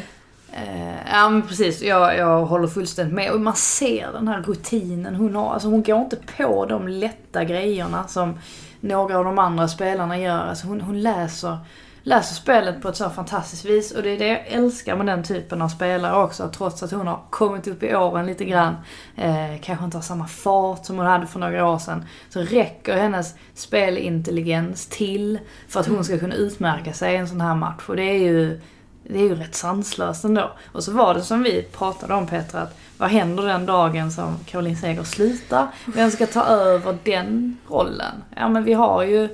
Eh, 0.56 1.12
ja 1.12 1.30
men 1.30 1.42
precis, 1.42 1.82
jag, 1.82 2.18
jag 2.18 2.46
håller 2.46 2.68
fullständigt 2.68 3.16
med. 3.16 3.32
Och 3.32 3.42
man 3.42 3.56
ser 3.56 4.12
den 4.14 4.28
här 4.28 4.42
rutinen 4.42 5.16
hon 5.16 5.36
har. 5.36 5.54
Alltså 5.54 5.68
hon 5.68 5.84
går 5.84 6.02
inte 6.02 6.18
på 6.38 6.66
de 6.66 6.88
lätta 6.88 7.44
grejerna 7.44 8.08
som 8.08 8.40
några 8.80 9.18
av 9.18 9.26
de 9.26 9.40
andra 9.40 9.68
spelarna 9.68 10.20
gör. 10.20 10.40
Alltså 10.40 10.68
hon, 10.68 10.82
hon 10.82 11.02
läser, 11.02 11.58
läser 12.04 12.36
spelet 12.36 12.82
på 12.82 12.90
ett 12.90 12.96
så 12.96 13.10
fantastiskt 13.10 13.66
vis. 13.66 13.92
Och 13.92 14.04
det 14.04 14.10
är 14.10 14.20
det 14.20 14.28
jag 14.28 14.48
älskar 14.48 14.96
med 14.96 15.06
den 15.06 15.24
typen 15.24 15.62
av 15.62 15.70
spelare 15.70 16.24
också. 16.24 16.50
Trots 16.58 16.84
att 16.84 16.92
hon 16.92 17.08
har 17.08 17.20
kommit 17.30 17.68
upp 17.68 17.84
i 17.84 17.96
åren 17.96 18.26
lite 18.26 18.46
grann. 18.46 18.76
Eh, 19.16 19.62
kanske 19.62 19.86
inte 19.86 19.98
har 19.98 20.02
samma 20.02 20.28
fart 20.28 20.86
som 20.86 20.98
hon 20.98 21.06
hade 21.06 21.28
för 21.28 21.40
några 21.40 21.68
år 21.68 21.78
sedan. 21.78 22.06
Så 22.30 22.42
räcker 22.42 22.98
hennes 22.98 23.36
spelintelligens 23.54 24.88
till 24.88 25.40
för 25.68 25.80
att 25.80 25.88
hon 25.88 26.04
ska 26.04 26.20
kunna 26.20 26.36
utmärka 26.36 26.94
sig 26.94 27.14
i 27.14 27.18
en 27.18 27.28
sån 27.28 27.42
här 27.42 27.56
match. 27.56 27.84
Och 27.88 27.96
det 27.96 28.04
är 28.04 28.20
ju 28.20 28.62
det 29.10 29.20
är 29.20 29.24
ju 29.24 29.36
rätt 29.36 29.56
sanslöst 29.56 30.24
ändå. 30.24 30.52
Och 30.72 30.84
så 30.84 30.92
var 30.92 31.14
det 31.14 31.22
som 31.22 31.44
vi 31.44 31.62
pratade 31.72 32.14
om 32.14 32.28
Petra, 32.28 32.62
att 32.62 32.78
vad 32.98 33.10
händer 33.10 33.44
den 33.44 33.66
dagen 33.66 34.12
som 34.12 34.38
Caroline 34.46 34.78
Seger 34.78 35.04
slutar? 35.04 35.68
Vem 35.86 36.12
ska 36.12 36.26
ta 36.26 36.46
över 36.46 36.98
den 37.04 37.58
rollen? 37.68 38.24
Ja 38.36 38.50
men 38.50 38.64
vi 38.64 38.74
har 38.74 39.04
ju 39.04 39.30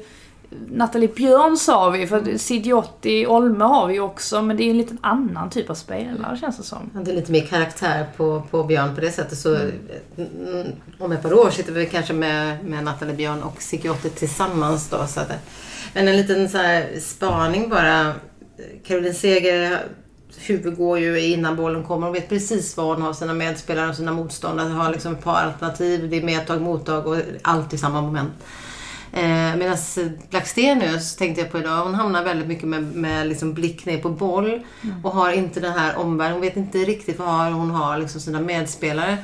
Nathalie 0.68 1.08
Björn 1.08 1.58
sa 1.58 1.90
vi, 1.90 2.08
för 2.08 2.38
Sidiotti 2.38 3.26
Olme 3.28 3.64
har 3.64 3.88
vi 3.88 3.94
ju 3.94 4.00
också, 4.00 4.42
men 4.42 4.58
det 4.58 4.64
är 4.64 4.66
ju 4.66 4.72
en 4.72 4.78
liten 4.78 4.98
annan 5.02 5.50
typ 5.50 5.70
av 5.70 5.74
spelare 5.74 6.38
känns 6.38 6.58
det 6.58 6.64
som. 6.64 6.90
hade 6.94 7.14
lite 7.14 7.32
mer 7.32 7.46
karaktär 7.46 8.08
på, 8.18 8.44
på 8.52 8.64
Björn 8.64 8.96
på 8.96 9.02
det 9.02 9.12
sättet. 9.12 9.38
Så 9.38 9.56
mm, 9.56 10.68
om 11.00 11.12
ett 11.12 11.22
par 11.22 11.34
år 11.34 11.50
sitter 11.50 11.72
vi 11.72 11.86
kanske 11.86 12.14
med, 12.14 12.66
med 12.66 12.84
Nathalie 12.84 13.16
Björn 13.16 13.44
och 13.44 13.62
Sigge 13.62 13.94
tillsammans 14.16 14.90
då. 14.90 15.08
Så 15.08 15.20
att, 15.20 15.32
men 15.94 16.08
en 16.08 16.18
liten 16.18 16.50
så 16.50 16.58
här 16.58 17.00
spaning 17.00 17.70
bara. 17.70 18.14
Caroline 18.84 19.14
Seger 19.14 19.80
huvud 20.38 20.78
går 20.78 21.00
ju 21.00 21.20
innan 21.20 21.56
bollen 21.56 21.84
kommer. 21.84 22.08
Hon 22.08 22.14
vet 22.14 22.30
precis 22.30 22.78
var 22.78 22.94
hon 22.94 23.02
har 23.02 23.14
sina 23.14 23.34
medspelare 23.34 23.90
och 23.90 23.96
sina 23.96 24.12
motståndare. 24.12 24.68
Hon 24.68 24.78
har 24.78 24.92
liksom 24.92 25.14
ett 25.14 25.24
par 25.24 25.42
alternativ. 25.42 26.10
Det 26.10 26.18
är 26.18 26.24
medtag, 26.24 26.62
mottag 26.62 27.08
och 27.08 27.18
allt 27.42 27.74
i 27.74 27.78
samma 27.78 28.02
moment. 28.02 28.34
Eh, 29.14 29.56
Medan 29.56 29.78
Blackstenius 30.30 31.16
tänkte 31.16 31.42
jag 31.42 31.52
på 31.52 31.60
idag, 31.60 31.84
hon 31.84 31.96
hamnar 31.96 32.24
väldigt 32.24 32.48
mycket 32.48 32.68
med, 32.68 32.84
med 32.84 33.28
liksom 33.28 33.54
blick 33.54 33.86
ner 33.86 34.02
på 34.02 34.10
boll 34.10 34.62
och 35.04 35.12
har 35.12 35.32
inte 35.32 35.60
den 35.60 35.74
här 35.74 35.98
omvärlden. 35.98 36.34
Hon 36.34 36.42
vet 36.42 36.58
inte 36.58 36.78
riktigt 36.78 37.20
var 37.20 37.52
hon 37.52 37.72
har 37.72 37.98
liksom 37.98 38.22
sina 38.22 38.40
medspelare. 38.42 39.18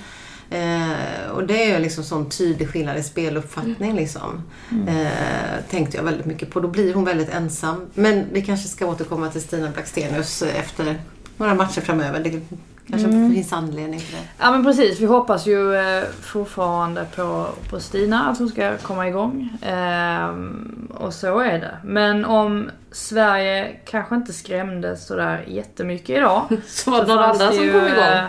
Eh, 0.49 1.29
och 1.31 1.47
det 1.47 1.71
är 1.71 1.79
liksom 1.79 2.03
sån 2.03 2.29
tydlig 2.29 2.69
skillnad 2.69 2.97
i 2.97 3.03
speluppfattning 3.03 3.95
liksom. 3.95 4.41
Eh, 4.87 5.69
tänkte 5.69 5.97
jag 5.97 6.03
väldigt 6.03 6.25
mycket 6.25 6.49
på. 6.49 6.59
Då 6.59 6.67
blir 6.67 6.93
hon 6.93 7.05
väldigt 7.05 7.29
ensam. 7.29 7.81
Men 7.93 8.25
vi 8.31 8.41
kanske 8.41 8.67
ska 8.67 8.85
återkomma 8.85 9.29
till 9.29 9.41
Stina 9.41 9.69
Blackstenius 9.69 10.41
efter 10.41 11.01
några 11.37 11.55
matcher 11.55 11.81
framöver. 11.81 12.19
Det 12.19 12.41
kanske 12.89 13.09
finns 13.09 13.53
anledning 13.53 13.99
till 13.99 14.11
det. 14.15 14.21
Ja 14.39 14.51
men 14.51 14.63
precis, 14.63 14.99
vi 14.99 15.05
hoppas 15.05 15.45
ju 15.47 15.75
eh, 15.75 16.03
fortfarande 16.21 17.05
på, 17.15 17.47
på 17.69 17.79
Stina, 17.79 18.29
att 18.29 18.37
hon 18.39 18.49
ska 18.49 18.77
komma 18.77 19.07
igång. 19.07 19.49
Ehm, 19.61 20.87
och 20.99 21.13
så 21.13 21.39
är 21.39 21.59
det. 21.59 21.77
Men 21.83 22.25
om 22.25 22.69
Sverige 22.91 23.75
kanske 23.85 24.15
inte 24.15 24.33
skrämdes 24.33 25.07
sådär 25.07 25.43
jättemycket 25.47 26.09
idag. 26.17 26.41
Så 26.67 26.91
var 26.91 27.01
det 27.01 27.07
några 27.07 27.25
andra 27.25 27.47
som 27.47 27.57
kom 27.57 27.65
igång. 27.67 27.87
eh, 27.89 28.23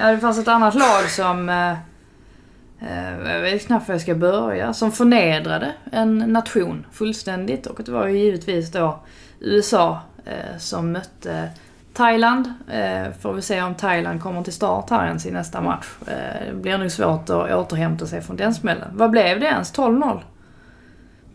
Ja, 0.00 0.10
det 0.10 0.18
fanns 0.18 0.38
ett 0.38 0.48
annat 0.48 0.74
lag 0.74 1.10
som... 1.10 1.48
eh, 1.48 1.70
eh, 2.80 3.32
Jag 3.34 3.40
vet 3.40 3.66
knappt 3.66 3.88
var 3.88 3.94
jag 3.94 4.02
ska 4.02 4.14
börja. 4.14 4.72
Som 4.72 4.92
förnedrade 4.92 5.72
en 5.92 6.18
nation 6.18 6.86
fullständigt. 6.92 7.66
Och 7.66 7.80
det 7.84 7.92
var 7.92 8.06
ju 8.06 8.18
givetvis 8.18 8.72
då 8.72 9.00
USA 9.40 10.00
eh, 10.24 10.58
som 10.58 10.92
mötte 10.92 11.48
Thailand. 11.94 12.52
Eh, 12.68 13.12
får 13.20 13.32
vi 13.32 13.42
se 13.42 13.62
om 13.62 13.74
Thailand 13.74 14.22
kommer 14.22 14.42
till 14.42 14.52
start 14.52 14.90
här 14.90 15.06
ens 15.06 15.26
i 15.26 15.30
nästa 15.30 15.60
match. 15.60 15.86
Eh, 16.06 16.46
det 16.46 16.54
blir 16.54 16.78
nog 16.78 16.90
svårt 16.90 17.30
att 17.30 17.52
återhämta 17.52 18.06
sig 18.06 18.22
från 18.22 18.36
den 18.36 18.54
smällen. 18.54 18.88
Vad 18.92 19.10
blev 19.10 19.40
det 19.40 19.46
ens? 19.46 19.72
12-0? 19.72 20.20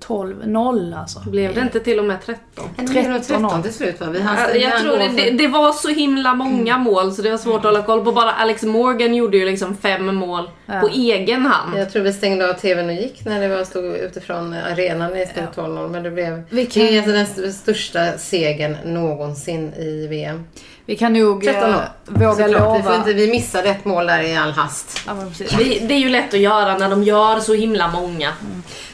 12-0 0.07 0.99
alltså. 0.99 1.19
Blev 1.29 1.55
det 1.55 1.61
inte 1.61 1.79
till 1.79 1.99
och 1.99 2.05
med 2.05 2.17
13? 2.25 2.69
En 2.77 2.87
13 2.87 3.21
13 3.21 3.63
till 3.63 3.73
slut 3.73 3.99
va? 3.99 4.07
Vi 4.09 4.19
Ja, 4.19 4.25
hann- 4.25 4.57
Jag 4.57 4.81
tror 4.81 4.97
det, 4.97 5.07
det, 5.07 5.31
det 5.31 5.47
var 5.47 5.71
så 5.71 5.87
himla 5.89 6.33
många 6.35 6.77
mål 6.77 7.11
så 7.13 7.21
det 7.21 7.29
var 7.31 7.37
svårt 7.37 7.57
att 7.57 7.63
hålla 7.63 7.81
koll 7.81 8.03
på. 8.05 8.11
Bara 8.11 8.31
Alex 8.31 8.63
Morgan 8.63 9.15
gjorde 9.15 9.37
ju 9.37 9.45
liksom 9.45 9.77
fem 9.77 10.15
mål 10.15 10.49
Ja. 10.65 10.79
på 10.79 10.87
egen 10.87 11.45
hand. 11.45 11.77
Jag 11.79 11.91
tror 11.91 12.01
vi 12.03 12.13
stängde 12.13 12.49
av 12.49 12.53
tvn 12.53 12.89
och 12.89 12.95
gick 12.95 13.25
när 13.25 13.41
det 13.41 13.47
var, 13.47 13.63
stod 13.63 13.85
utifrån 13.85 14.53
arenan 14.71 15.17
i 15.17 15.25
stod 15.25 15.65
12-0. 15.65 15.89
Men 15.89 16.03
det 16.03 16.11
blev... 16.11 16.43
Vi 16.49 16.65
kan- 16.65 16.83
Det 16.83 16.89
är 16.93 16.97
alltså 16.97 17.11
den 17.11 17.21
st- 17.25 17.51
största 17.51 18.17
segern 18.17 18.77
någonsin 18.85 19.73
i 19.73 20.07
VM. 20.07 20.43
Vi 20.85 20.95
kan 20.95 21.13
nog 21.13 21.43
13 21.43 21.69
eh, 21.69 21.75
våga 22.05 22.31
Såklart, 22.33 22.51
lova... 22.51 22.77
Vi, 22.77 22.83
får 22.83 22.95
inte, 22.95 23.13
vi 23.13 23.27
missade 23.31 23.69
ett 23.69 23.85
mål 23.85 24.07
där 24.07 24.21
i 24.23 24.35
all 24.35 24.51
hast. 24.51 25.01
Ja, 25.07 25.13
men 25.13 25.29
precis. 25.29 25.51
Det, 25.51 25.87
det 25.87 25.93
är 25.93 25.99
ju 25.99 26.09
lätt 26.09 26.33
att 26.33 26.39
göra 26.39 26.77
när 26.77 26.89
de 26.89 27.03
gör 27.03 27.39
så 27.39 27.53
himla 27.53 27.87
många. 27.87 28.31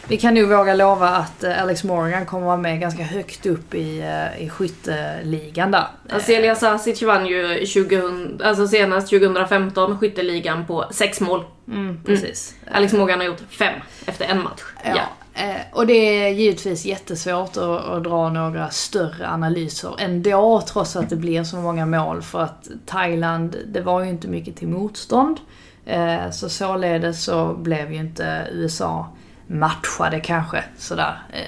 Vi 0.07 0.17
kan 0.17 0.33
nog 0.33 0.49
våga 0.49 0.73
lova 0.73 1.09
att 1.09 1.43
eh, 1.43 1.61
Alex 1.61 1.83
Morgan 1.83 2.25
kommer 2.25 2.45
vara 2.45 2.57
med 2.57 2.79
ganska 2.79 3.03
högt 3.03 3.45
upp 3.45 3.75
i, 3.75 3.99
eh, 3.99 4.43
i 4.43 4.49
skytteligan 4.49 5.71
där. 5.71 5.87
Celia 6.19 6.55
Sasic 6.55 7.01
vann 7.01 7.27
ju 7.27 7.65
2000, 7.65 8.41
alltså 8.43 8.67
senast 8.67 9.09
2015 9.09 9.99
skytteligan 9.99 10.65
på 10.65 10.85
sex 10.91 11.21
mål. 11.21 11.43
Mm, 11.67 12.03
precis. 12.05 12.55
Alex 12.71 12.93
Morgan 12.93 13.19
har 13.19 13.25
gjort 13.25 13.41
fem 13.49 13.79
efter 14.05 14.25
en 14.25 14.43
match. 14.43 14.61
Ja. 14.83 14.91
Ja. 14.95 15.01
Eh, 15.35 15.61
och 15.71 15.87
det 15.87 15.93
är 15.93 16.29
givetvis 16.29 16.85
jättesvårt 16.85 17.57
att, 17.57 17.85
att 17.85 18.03
dra 18.03 18.29
några 18.29 18.69
större 18.69 19.27
analyser 19.29 19.95
ändå 19.99 20.61
trots 20.61 20.95
att 20.95 21.09
det 21.09 21.15
blir 21.15 21.43
så 21.43 21.55
många 21.57 21.85
mål 21.85 22.21
för 22.21 22.41
att 22.41 22.67
Thailand, 22.85 23.55
det 23.67 23.81
var 23.81 24.03
ju 24.03 24.09
inte 24.09 24.27
mycket 24.27 24.55
till 24.55 24.67
motstånd. 24.67 25.39
Eh, 25.85 26.31
så 26.31 26.49
således 26.49 27.23
så 27.23 27.53
blev 27.53 27.91
ju 27.91 27.99
inte 27.99 28.47
USA 28.51 29.07
matchade 29.47 30.19
kanske 30.19 30.63
sådär. 30.77 31.17
Eh, 31.34 31.39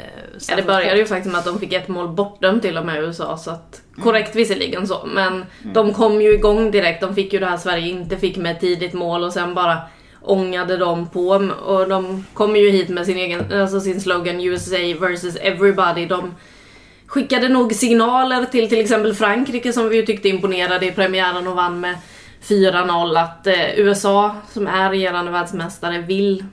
Ja, 0.49 0.55
det 0.55 0.63
började 0.63 0.97
ju 0.97 1.05
faktiskt 1.05 1.31
med 1.31 1.39
att 1.39 1.45
de 1.45 1.59
fick 1.59 1.73
ett 1.73 1.87
mål 1.87 2.07
bortdömt 2.09 2.61
till 2.61 2.77
och 2.77 2.85
med 2.85 3.03
USA, 3.03 3.37
så 3.37 3.51
att 3.51 3.81
korrekt 4.03 4.35
visserligen 4.35 4.87
så. 4.87 5.07
Men 5.13 5.45
de 5.73 5.93
kom 5.93 6.21
ju 6.21 6.33
igång 6.33 6.71
direkt, 6.71 7.01
de 7.01 7.15
fick 7.15 7.33
ju 7.33 7.39
det 7.39 7.45
här 7.45 7.57
Sverige 7.57 7.89
inte 7.89 8.17
fick 8.17 8.37
med 8.37 8.59
tidigt 8.59 8.93
mål 8.93 9.23
och 9.23 9.33
sen 9.33 9.53
bara 9.53 9.77
ångade 10.21 10.77
de 10.77 11.09
på. 11.09 11.27
Och 11.65 11.89
de 11.89 12.25
kom 12.33 12.55
ju 12.55 12.69
hit 12.69 12.89
med 12.89 13.05
sin 13.05 13.17
egen, 13.17 13.61
alltså 13.61 13.79
sin 13.79 14.01
slogan 14.01 14.41
USA 14.41 14.77
versus 14.99 15.35
everybody. 15.35 16.05
De 16.05 16.35
skickade 17.07 17.49
nog 17.49 17.73
signaler 17.73 18.45
till 18.45 18.69
till 18.69 18.79
exempel 18.79 19.13
Frankrike 19.13 19.73
som 19.73 19.89
vi 19.89 19.95
ju 19.95 20.05
tyckte 20.05 20.29
imponerade 20.29 20.85
i 20.85 20.91
premiären 20.91 21.47
och 21.47 21.55
vann 21.55 21.79
med 21.79 21.95
4-0 22.47 23.19
att 23.19 23.47
eh, 23.47 23.79
USA 23.79 24.35
som 24.53 24.67
är 24.67 24.89
regerande 24.89 25.31
världsmästare 25.31 26.01
vill 26.01 26.43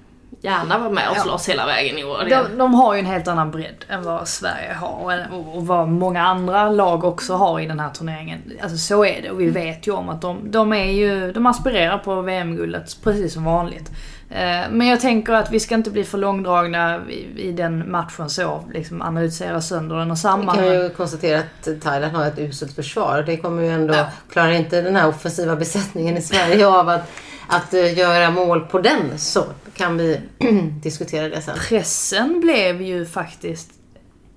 gärna 0.43 0.79
vara 0.79 0.91
med 0.91 1.09
och 1.11 1.17
Ja. 1.17 1.23
slåss 1.23 1.49
hela 1.49 1.67
vägen 1.67 1.99
i 1.99 2.05
år. 2.05 2.27
De, 2.31 2.59
de 2.59 2.75
har 2.75 2.95
ju 2.95 3.01
en 3.01 3.07
helt 3.07 3.29
annan 3.29 3.51
bredd 3.51 3.85
än 3.89 4.03
vad 4.03 4.29
Sverige 4.29 4.73
har 4.81 5.27
och, 5.33 5.57
och 5.57 5.67
vad 5.67 5.89
många 5.89 6.23
andra 6.23 6.71
lag 6.71 7.05
också 7.05 7.35
har 7.35 7.61
i 7.61 7.67
den 7.67 7.81
här 7.81 7.91
turneringen. 7.91 8.43
Alltså 8.63 8.77
så 8.79 9.05
är 9.05 9.23
det 9.23 9.31
och 9.31 9.41
vi 9.41 9.51
vet 9.51 9.87
ju 9.87 9.93
om 9.93 10.09
att 10.09 10.21
de, 10.21 10.51
de 10.51 10.73
är 10.73 10.85
ju, 10.93 11.33
de 11.33 11.47
aspirerar 11.47 11.99
på 11.99 12.21
VM-guldet 12.21 12.97
precis 13.05 13.35
som 13.35 13.45
vanligt. 13.45 13.91
Eh, 14.31 14.61
Men 14.71 14.87
jag 14.87 15.01
tänker 15.01 15.33
att 15.33 15.51
vi 15.53 15.61
ska 15.61 15.75
inte 15.75 15.91
bli 15.91 16.05
för 16.05 16.19
långdragna 16.19 17.01
i, 17.09 17.49
i 17.49 17.53
den 17.53 17.91
matchen 17.91 18.31
så, 18.31 18.65
liksom 18.73 19.03
analysera 19.03 19.61
sönder 19.61 19.97
den 19.97 20.11
och 20.11 20.17
Vi 20.17 20.21
samman. 20.21 20.55
kan 20.57 20.67
ju 20.67 20.89
konstatera 20.91 21.39
att 21.39 21.81
Thailand 21.83 22.17
har 22.17 22.27
ett 22.27 22.39
uselt 22.39 22.73
försvar. 22.75 23.23
Det 23.27 23.37
kommer 23.37 23.63
ju 23.63 23.69
ändå, 23.69 23.95
Ja. 23.95 24.05
klarar 24.33 24.51
inte 24.51 24.81
den 24.83 24.97
här 24.97 25.09
offensiva 25.09 25.57
besättningen 25.57 26.17
i 26.17 26.23
Sverige 26.23 26.67
av 26.67 26.89
att, 26.89 27.11
att 27.49 27.75
eh, 27.75 27.99
göra 27.99 28.31
mål 28.31 28.61
på 28.61 28.79
den 28.79 29.19
så 29.19 29.45
kan 29.77 29.97
vi 29.97 30.21
diskutera 30.83 31.29
det 31.29 31.43
sen. 31.43 31.59
Pressen 31.69 32.41
blev 32.41 32.83
ju 32.83 33.07
faktiskt 33.07 33.71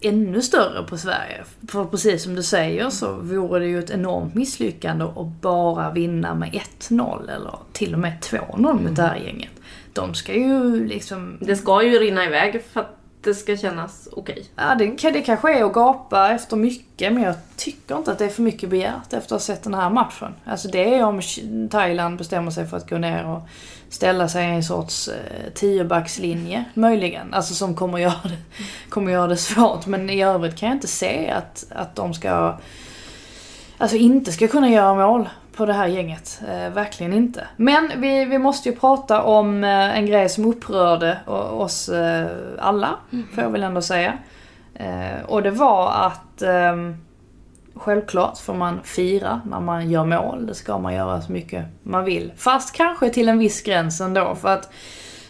ännu 0.01 0.41
större 0.41 0.83
på 0.83 0.97
Sverige. 0.97 1.43
För 1.67 1.85
precis 1.85 2.23
som 2.23 2.35
du 2.35 2.43
säger 2.43 2.89
så 2.89 3.13
vore 3.13 3.59
det 3.59 3.65
ju 3.65 3.79
ett 3.79 3.89
enormt 3.89 4.35
misslyckande 4.35 5.05
att 5.05 5.41
bara 5.41 5.91
vinna 5.91 6.35
med 6.35 6.61
1-0 6.79 7.31
eller 7.35 7.59
till 7.73 7.93
och 7.93 7.99
med 7.99 8.13
2-0 8.21 8.57
mot 8.57 8.95
det 8.95 9.01
här 9.01 9.17
gänget. 9.17 9.51
De 9.93 10.13
ska 10.13 10.33
ju 10.33 10.87
liksom... 10.87 11.37
Det 11.41 11.55
ska 11.55 11.83
ju 11.83 11.99
rinna 11.99 12.25
iväg 12.25 12.63
för 12.73 12.79
att 12.79 13.04
det 13.25 13.35
ska 13.35 13.57
kännas 13.57 14.07
okej. 14.11 14.45
Ja, 14.55 14.75
det, 14.75 15.11
det 15.11 15.21
kanske 15.21 15.59
är 15.59 15.63
att 15.63 15.73
gapa 15.73 16.29
efter 16.29 16.57
mycket 16.57 17.13
men 17.13 17.23
jag 17.23 17.35
tycker 17.55 17.97
inte 17.97 18.11
att 18.11 18.17
det 18.17 18.25
är 18.25 18.29
för 18.29 18.41
mycket 18.41 18.69
begärt 18.69 19.13
efter 19.13 19.17
att 19.17 19.29
ha 19.29 19.39
sett 19.39 19.63
den 19.63 19.73
här 19.73 19.89
matchen. 19.89 20.33
Alltså 20.45 20.67
det 20.67 20.95
är 20.95 21.03
om 21.03 21.21
Thailand 21.71 22.17
bestämmer 22.17 22.51
sig 22.51 22.67
för 22.67 22.77
att 22.77 22.89
gå 22.89 22.97
ner 22.97 23.25
och 23.25 23.41
ställa 23.89 24.27
sig 24.27 24.45
i 24.45 24.49
en 24.49 24.63
sorts 24.63 25.07
eh, 25.07 25.53
tiobackslinje 25.53 26.65
möjligen. 26.73 27.33
Alltså 27.33 27.53
som 27.53 27.75
kommer 27.75 27.97
göra, 27.97 28.21
det, 28.23 28.63
kommer 28.89 29.11
göra 29.11 29.27
det 29.27 29.37
svårt. 29.37 29.85
Men 29.85 30.09
i 30.09 30.23
övrigt 30.23 30.55
kan 30.55 30.69
jag 30.69 30.75
inte 30.75 30.87
se 30.87 31.29
att, 31.29 31.65
att 31.69 31.95
de 31.95 32.13
ska 32.13 32.57
Alltså 33.77 33.97
inte 33.97 34.31
ska 34.31 34.47
kunna 34.47 34.69
göra 34.69 34.95
mål 34.95 35.29
på 35.55 35.65
det 35.65 35.73
här 35.73 35.87
gänget. 35.87 36.41
Eh, 36.47 36.73
verkligen 36.73 37.13
inte. 37.13 37.47
Men 37.57 37.91
vi, 37.97 38.25
vi 38.25 38.37
måste 38.37 38.69
ju 38.69 38.75
prata 38.75 39.23
om 39.23 39.63
eh, 39.63 39.97
en 39.97 40.05
grej 40.05 40.29
som 40.29 40.45
upprörde 40.45 41.17
oss 41.51 41.89
eh, 41.89 42.27
alla, 42.59 42.95
får 43.33 43.43
jag 43.43 43.51
väl 43.51 43.63
ändå 43.63 43.81
säga. 43.81 44.13
Eh, 44.75 45.25
och 45.27 45.43
det 45.43 45.51
var 45.51 45.91
att 45.91 46.41
ehm, 46.41 47.05
Självklart 47.77 48.37
får 48.37 48.53
man 48.53 48.79
fira 48.83 49.41
när 49.45 49.59
man 49.59 49.89
gör 49.89 50.05
mål. 50.05 50.45
Det 50.45 50.55
ska 50.55 50.77
man 50.77 50.93
göra 50.93 51.21
så 51.21 51.31
mycket 51.31 51.65
man 51.83 52.05
vill. 52.05 52.31
Fast 52.37 52.75
kanske 52.75 53.09
till 53.09 53.29
en 53.29 53.39
viss 53.39 53.61
gräns 53.61 54.01
ändå. 54.01 54.35
För 54.35 54.49
att 54.49 54.69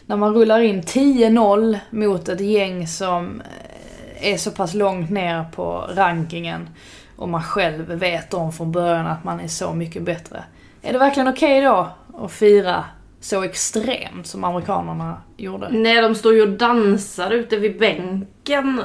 när 0.05 0.15
man 0.15 0.33
rullar 0.33 0.59
in 0.59 0.81
10-0 0.81 1.77
mot 1.89 2.29
ett 2.29 2.39
gäng 2.39 2.88
som 2.88 3.41
eh, 3.41 4.33
är 4.33 4.38
så 4.38 4.51
pass 4.51 4.73
långt 4.73 5.09
ner 5.09 5.45
på 5.55 5.89
rankingen 5.95 6.69
och 7.15 7.30
man 7.30 7.43
själv 7.43 7.88
vet 7.88 8.34
om 8.34 8.54
från 8.54 8.71
början 8.71 9.08
att 9.08 9.23
man 9.23 9.39
är 9.39 9.47
så 9.47 9.73
mycket 9.73 10.01
bättre. 10.01 10.43
Är 10.82 10.93
det 10.93 10.99
verkligen 10.99 11.28
okej 11.28 11.62
då 11.62 11.89
att 12.17 12.32
fira 12.32 12.84
så 13.19 13.43
extremt 13.43 14.28
som 14.28 14.43
amerikanerna 14.43 15.21
gjorde? 15.38 15.69
Nej, 15.71 16.01
de 16.01 16.15
står 16.15 16.34
ju 16.34 16.41
och 16.41 16.49
dansar 16.49 17.32
ute 17.32 17.58
vid 17.58 17.80
bänken. 17.80 18.82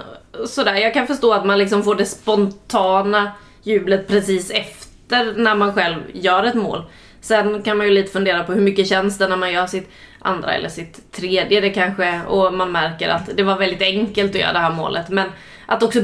Sådär, 0.46 0.74
jag 0.74 0.94
kan 0.94 1.06
förstå 1.06 1.32
att 1.32 1.46
man 1.46 1.58
liksom 1.58 1.82
får 1.82 1.94
det 1.94 2.06
spontana 2.06 3.32
jublet 3.62 4.08
precis 4.08 4.50
efter 4.50 5.34
när 5.36 5.54
man 5.54 5.74
själv 5.74 6.00
gör 6.12 6.44
ett 6.44 6.54
mål. 6.54 6.84
Sen 7.20 7.62
kan 7.62 7.76
man 7.76 7.86
ju 7.86 7.92
lite 7.92 8.12
fundera 8.12 8.44
på 8.44 8.52
hur 8.52 8.60
mycket 8.60 8.88
känns 8.88 9.18
det 9.18 9.28
när 9.28 9.36
man 9.36 9.52
gör 9.52 9.66
sitt 9.66 9.90
andra 10.18 10.54
eller 10.54 10.68
sitt 10.68 11.12
tredje 11.12 11.60
det 11.60 11.70
kanske 11.70 12.20
och 12.28 12.54
man 12.54 12.72
märker 12.72 13.08
att 13.08 13.30
det 13.36 13.42
var 13.42 13.58
väldigt 13.58 13.82
enkelt 13.82 14.34
att 14.34 14.40
göra 14.40 14.52
det 14.52 14.58
här 14.58 14.72
målet. 14.72 15.08
Men 15.08 15.28
att 15.70 15.82
också 15.82 16.00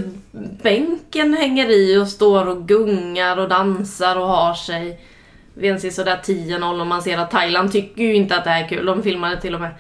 bänken 0.63 1.35
hänger 1.35 1.71
i 1.71 1.97
och 1.97 2.09
står 2.09 2.49
och 2.49 2.69
gungar 2.69 3.37
och 3.37 3.49
dansar 3.49 4.17
och 4.17 4.29
har 4.29 4.55
sig 4.55 5.01
vid 5.55 5.71
en 5.71 5.93
sådär 5.93 6.21
10-0 6.25 6.81
och 6.81 6.87
man 6.87 7.03
ser 7.03 7.19
att 7.19 7.31
Thailand 7.31 7.73
tycker 7.73 8.03
ju 8.03 8.15
inte 8.15 8.37
att 8.37 8.45
det 8.45 8.51
här 8.51 8.65
är 8.65 8.69
kul. 8.69 8.87
De 8.87 9.03
filmade 9.03 9.41
till 9.41 9.55
och 9.55 9.61
med 9.61 9.71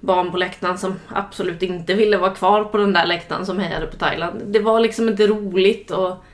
barn 0.00 0.30
på 0.30 0.36
läktaren 0.36 0.78
som 0.78 0.94
absolut 1.08 1.62
inte 1.62 1.94
ville 1.94 2.16
vara 2.16 2.34
kvar 2.34 2.64
på 2.64 2.76
den 2.76 2.92
där 2.92 3.06
läktaren 3.06 3.46
som 3.46 3.58
hejade 3.58 3.86
på 3.86 3.96
Thailand. 3.96 4.42
Det 4.46 4.58
var 4.58 4.80
liksom 4.80 5.08
inte 5.08 5.26
roligt 5.26 5.90
och 5.90 6.24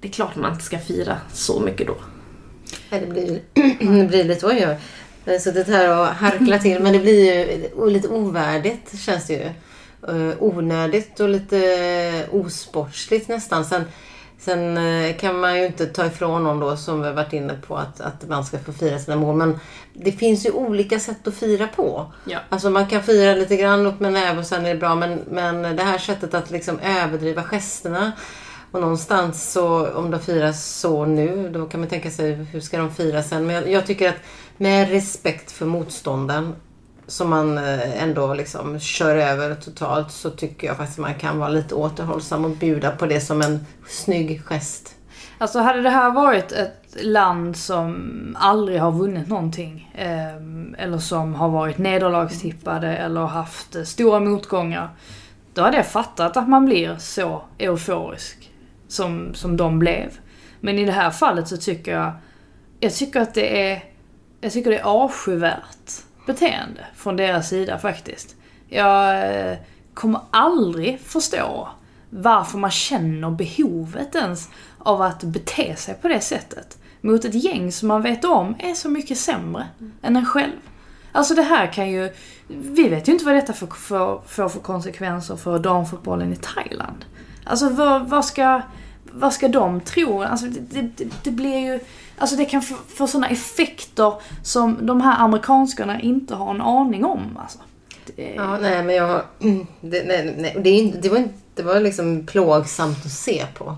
det 0.00 0.08
är 0.08 0.12
klart 0.12 0.36
man 0.36 0.52
inte 0.52 0.64
ska 0.64 0.78
fira 0.78 1.16
så 1.32 1.60
mycket 1.60 1.86
då. 1.86 1.96
Ja, 2.90 2.98
det, 3.00 3.06
blir, 3.06 3.40
det 3.98 4.08
blir 4.08 4.24
lite, 4.24 4.46
oj 4.46 4.66
oj. 4.68 4.76
Jag 5.24 5.32
har 5.32 5.38
suttit 5.38 5.68
här 5.68 6.00
och 6.00 6.06
harklat 6.06 6.62
till 6.62 6.82
men 6.82 6.92
det 6.92 6.98
blir 6.98 7.34
ju 7.34 7.90
lite 7.90 8.08
ovärdigt 8.08 9.00
känns 9.00 9.26
det 9.26 9.32
ju. 9.32 9.50
Eh, 10.08 10.42
onödigt 10.42 11.20
och 11.20 11.28
lite 11.28 12.26
osportsligt 12.30 13.28
nästan. 13.28 13.64
Sen, 13.64 13.84
sen 14.38 14.76
eh, 14.76 15.16
kan 15.16 15.40
man 15.40 15.58
ju 15.58 15.66
inte 15.66 15.86
ta 15.86 16.06
ifrån 16.06 16.44
någon 16.44 16.60
då 16.60 16.76
som 16.76 17.00
vi 17.00 17.06
har 17.06 17.14
varit 17.14 17.32
inne 17.32 17.54
på 17.66 17.76
att, 17.76 18.00
att 18.00 18.28
man 18.28 18.44
ska 18.44 18.58
få 18.58 18.72
fira 18.72 18.98
sina 18.98 19.16
mål. 19.16 19.36
Men 19.36 19.58
det 19.94 20.12
finns 20.12 20.46
ju 20.46 20.50
olika 20.50 20.98
sätt 20.98 21.26
att 21.26 21.34
fira 21.34 21.66
på. 21.66 22.12
Ja. 22.24 22.38
Alltså 22.48 22.70
man 22.70 22.86
kan 22.86 23.02
fira 23.02 23.34
lite 23.34 23.56
grann 23.56 23.86
upp 23.86 24.00
med 24.00 24.12
näve 24.12 24.38
och 24.38 24.46
sen 24.46 24.66
är 24.66 24.74
det 24.74 24.80
bra. 24.80 24.94
Men, 24.94 25.20
men 25.30 25.76
det 25.76 25.82
här 25.82 25.98
sättet 25.98 26.34
att 26.34 26.50
liksom 26.50 26.78
överdriva 26.78 27.42
gesterna. 27.42 28.12
Och 28.70 28.80
någonstans 28.80 29.52
så 29.52 29.92
om 29.92 30.10
de 30.10 30.20
firas 30.20 30.64
så 30.64 31.04
nu, 31.04 31.48
då 31.48 31.66
kan 31.66 31.80
man 31.80 31.88
tänka 31.88 32.10
sig 32.10 32.32
hur 32.32 32.60
ska 32.60 32.78
de 32.78 32.94
fira 32.94 33.22
sen. 33.22 33.46
Men 33.46 33.56
jag, 33.56 33.70
jag 33.70 33.86
tycker 33.86 34.08
att 34.08 34.20
med 34.56 34.90
respekt 34.90 35.52
för 35.52 35.66
motståndaren 35.66 36.54
som 37.12 37.30
man 37.30 37.58
eh, 37.58 38.02
ändå 38.02 38.34
liksom 38.34 38.80
kör 38.80 39.16
över 39.16 39.54
totalt 39.54 40.10
så 40.10 40.30
tycker 40.30 40.66
jag 40.66 40.76
faktiskt 40.76 40.98
att 40.98 41.02
man 41.02 41.14
kan 41.14 41.38
vara 41.38 41.48
lite 41.48 41.74
återhållsam 41.74 42.44
och 42.44 42.50
bjuda 42.50 42.90
på 42.90 43.06
det 43.06 43.20
som 43.20 43.42
en 43.42 43.66
snygg 43.88 44.42
gest. 44.44 44.94
Alltså 45.38 45.58
hade 45.58 45.82
det 45.82 45.90
här 45.90 46.10
varit 46.10 46.52
ett 46.52 46.96
land 47.02 47.56
som 47.56 48.36
aldrig 48.40 48.80
har 48.80 48.92
vunnit 48.92 49.28
någonting 49.28 49.90
eh, 49.94 50.84
eller 50.84 50.98
som 50.98 51.34
har 51.34 51.48
varit 51.48 51.78
nederlagstippade 51.78 52.96
eller 52.96 53.20
haft 53.20 53.76
eh, 53.76 53.82
stora 53.82 54.20
motgångar. 54.20 54.88
Då 55.54 55.62
hade 55.62 55.76
jag 55.76 55.86
fattat 55.86 56.36
att 56.36 56.48
man 56.48 56.64
blir 56.64 56.96
så 56.98 57.42
euforisk 57.58 58.50
som, 58.88 59.34
som 59.34 59.56
de 59.56 59.78
blev. 59.78 60.08
Men 60.60 60.78
i 60.78 60.84
det 60.84 60.92
här 60.92 61.10
fallet 61.10 61.48
så 61.48 61.56
tycker 61.56 61.92
jag, 61.92 62.12
jag 62.80 62.94
tycker 62.94 63.20
att 63.20 63.34
det 63.34 63.70
är, 63.70 63.84
jag 64.40 64.52
tycker 64.52 64.70
det 64.70 64.78
är 64.78 64.84
avskyvärt 64.84 66.02
beteende 66.26 66.86
från 66.96 67.16
deras 67.16 67.48
sida 67.48 67.78
faktiskt. 67.78 68.36
Jag 68.68 69.30
eh, 69.36 69.56
kommer 69.94 70.20
aldrig 70.30 71.00
förstå 71.00 71.68
varför 72.10 72.58
man 72.58 72.70
känner 72.70 73.30
behovet 73.30 74.14
ens 74.14 74.48
av 74.78 75.02
att 75.02 75.22
bete 75.22 75.76
sig 75.76 75.94
på 75.94 76.08
det 76.08 76.20
sättet. 76.20 76.78
Mot 77.00 77.24
ett 77.24 77.44
gäng 77.44 77.72
som 77.72 77.88
man 77.88 78.02
vet 78.02 78.24
om 78.24 78.54
är 78.58 78.74
så 78.74 78.88
mycket 78.88 79.18
sämre 79.18 79.66
än 80.02 80.16
en 80.16 80.26
själv. 80.26 80.60
Alltså 81.12 81.34
det 81.34 81.42
här 81.42 81.72
kan 81.72 81.90
ju... 81.90 82.12
Vi 82.48 82.88
vet 82.88 83.08
ju 83.08 83.12
inte 83.12 83.24
vad 83.24 83.34
detta 83.34 83.52
får 83.52 83.66
för, 83.66 84.20
för, 84.26 84.48
för 84.48 84.60
konsekvenser 84.60 85.36
för 85.36 85.58
damfotbollen 85.58 86.32
i 86.32 86.36
Thailand. 86.36 87.04
Alltså 87.44 87.68
vad, 87.68 88.08
vad 88.08 88.24
ska... 88.24 88.62
Vad 89.14 89.32
ska 89.32 89.48
de 89.48 89.80
tro? 89.80 90.22
Alltså 90.22 90.46
det, 90.46 90.82
det, 90.82 91.04
det 91.22 91.30
blir 91.30 91.58
ju... 91.58 91.80
Alltså 92.18 92.36
det 92.36 92.44
kan 92.44 92.62
få, 92.62 92.74
få 92.88 93.06
sådana 93.06 93.28
effekter 93.28 94.14
som 94.42 94.86
de 94.86 95.00
här 95.00 95.24
amerikanskarna 95.24 96.00
inte 96.00 96.34
har 96.34 96.50
en 96.54 96.60
aning 96.60 97.04
om. 97.04 97.38
Alltså. 97.42 97.58
Det, 98.16 98.34
Ja, 98.34 98.58
nej 98.58 98.82
men 98.82 98.94
jag... 98.94 99.22
Det, 99.80 100.04
nej, 100.04 100.34
nej, 100.38 100.56
det, 100.60 101.00
det, 101.02 101.08
var, 101.08 101.16
inte- 101.18 101.34
det 101.54 101.62
var 101.62 101.80
liksom 101.80 102.26
plågsamt 102.26 102.98
att 103.06 103.12
se 103.12 103.46
på. 103.58 103.76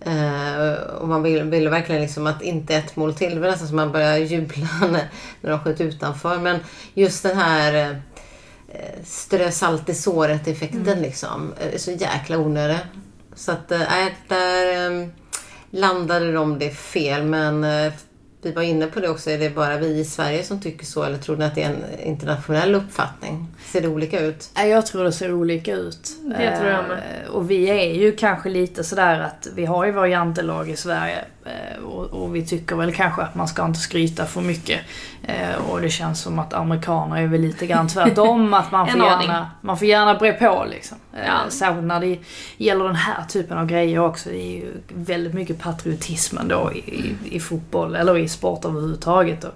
Eh, 0.00 0.72
och 1.00 1.08
man 1.08 1.22
ville, 1.22 1.42
ville 1.44 1.70
verkligen 1.70 2.00
liksom 2.02 2.26
att 2.26 2.42
inte 2.42 2.74
ett 2.74 2.96
mål 2.96 3.14
till. 3.14 3.34
Det 3.34 3.40
var 3.40 3.48
nästan 3.50 3.68
som 3.68 3.76
man 3.76 3.92
började 3.92 4.18
jubla 4.18 4.68
när, 4.80 5.08
när 5.40 5.50
de 5.50 5.58
sköt 5.58 5.80
utanför. 5.80 6.38
Men 6.38 6.58
just 6.94 7.22
den 7.22 7.36
här 7.36 7.90
eh, 8.68 9.04
strö 9.04 9.50
salt 9.50 9.88
i 9.88 9.94
såret 9.94 10.48
effekten 10.48 11.02
liksom. 11.02 11.52
eh, 11.60 11.74
är 11.74 11.78
så 11.78 11.90
jäkla 11.90 12.38
onödig. 12.38 12.78
Så 13.34 13.52
att, 13.52 13.72
äh, 13.72 13.92
där 14.28 14.86
ehm, 14.86 15.12
landade 15.70 16.32
de 16.32 16.58
det 16.58 16.70
fel. 16.70 17.24
Men 17.24 17.64
eh, 17.64 17.92
vi 18.42 18.52
var 18.52 18.62
inne 18.62 18.86
på 18.86 19.00
det 19.00 19.08
också. 19.08 19.30
Är 19.30 19.38
det 19.38 19.50
bara 19.50 19.76
vi 19.76 19.86
i 19.98 20.04
Sverige 20.04 20.44
som 20.44 20.60
tycker 20.60 20.86
så? 20.86 21.02
Eller 21.02 21.18
tror 21.18 21.36
ni 21.36 21.44
att 21.44 21.54
det 21.54 21.62
är 21.62 21.70
en 21.70 22.00
internationell 22.08 22.74
uppfattning? 22.74 23.48
Ser 23.66 23.80
det 23.80 23.88
olika 23.88 24.20
ut? 24.20 24.50
Nej, 24.56 24.68
Jag 24.70 24.86
tror 24.86 25.04
det 25.04 25.12
ser 25.12 25.32
olika 25.32 25.72
ut. 25.74 26.08
Det 26.38 26.56
tror 26.58 26.70
jag 26.70 26.84
med. 26.88 26.98
Eh, 27.24 27.30
Och 27.30 27.50
vi 27.50 27.64
är 27.70 27.94
ju 27.94 28.12
kanske 28.12 28.48
lite 28.48 28.84
sådär 28.84 29.20
att 29.20 29.46
vi 29.54 29.64
har 29.64 29.84
ju 29.84 29.92
våra 29.92 30.08
jantelag 30.08 30.70
i 30.70 30.76
Sverige. 30.76 31.18
eh, 31.44 31.82
Och, 31.84 32.36
vi 32.36 32.46
tycker 32.46 32.76
väl 32.76 32.94
kanske 32.94 33.22
att 33.22 33.34
man 33.34 33.48
ska 33.48 33.64
inte 33.64 33.80
skryta 33.80 34.26
för 34.26 34.40
mycket. 34.40 34.80
Eh, 35.24 35.70
Och 35.70 35.80
det 35.80 35.90
känns 35.90 36.20
som 36.20 36.38
att 36.38 36.54
amerikaner 36.54 37.16
är 37.22 37.26
väl 37.26 37.40
lite 37.40 37.66
grann 37.66 37.88
tvärtom. 37.88 38.54
att 38.54 38.72
man 38.72 38.86
får 38.90 39.00
gärna, 39.00 39.50
man 39.60 39.78
får 39.78 39.88
gärna 39.88 40.14
bre 40.14 40.32
på 40.32 40.66
liksom. 40.70 40.98
Ja. 41.26 41.38
Särskilt 41.50 41.84
när 41.86 42.00
det 42.00 42.18
gäller 42.56 42.84
den 42.84 42.94
här 42.96 43.24
typen 43.28 43.58
av 43.58 43.66
grejer 43.66 43.98
också. 43.98 44.28
Det 44.28 44.36
är 44.36 44.56
ju 44.56 44.72
väldigt 44.88 45.34
mycket 45.34 45.58
patriotism 45.58 46.38
ändå 46.38 46.70
i, 46.74 46.78
i, 46.78 47.14
i 47.36 47.40
fotboll, 47.40 47.94
eller 47.96 48.18
i 48.18 48.28
sport 48.32 48.64
överhuvudtaget. 48.64 49.44
Och, 49.44 49.54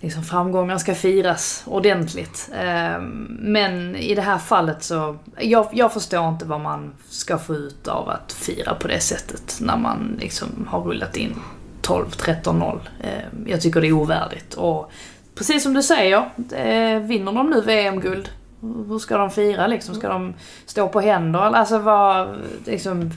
liksom 0.00 0.22
framgångar 0.22 0.78
ska 0.78 0.94
firas 0.94 1.62
ordentligt. 1.66 2.50
Ehm, 2.54 3.38
men 3.40 3.96
i 3.96 4.14
det 4.14 4.22
här 4.22 4.38
fallet 4.38 4.82
så, 4.82 5.16
jag, 5.38 5.68
jag 5.72 5.92
förstår 5.92 6.28
inte 6.28 6.44
vad 6.44 6.60
man 6.60 6.92
ska 7.08 7.38
få 7.38 7.54
ut 7.54 7.88
av 7.88 8.08
att 8.08 8.32
fira 8.32 8.74
på 8.74 8.88
det 8.88 9.00
sättet 9.00 9.58
när 9.60 9.76
man 9.76 10.16
liksom 10.20 10.68
har 10.70 10.80
rullat 10.80 11.16
in 11.16 11.34
12-13-0. 11.82 12.80
Ehm, 13.02 13.46
jag 13.46 13.60
tycker 13.60 13.80
det 13.80 13.86
är 13.88 13.92
ovärdigt. 13.92 14.54
Och 14.54 14.90
precis 15.34 15.62
som 15.62 15.74
du 15.74 15.82
säger, 15.82 16.30
eh, 16.52 17.00
vinner 17.00 17.32
de 17.32 17.50
nu 17.50 17.60
VM-guld, 17.60 18.30
hur 18.60 18.98
ska 18.98 19.18
de 19.18 19.30
fira 19.30 19.66
liksom? 19.66 19.94
Ska 19.94 20.08
de 20.08 20.34
stå 20.66 20.88
på 20.88 21.00
händer? 21.00 21.38
Alltså 21.38 21.78
vad, 21.78 22.36
liksom, 22.64 23.10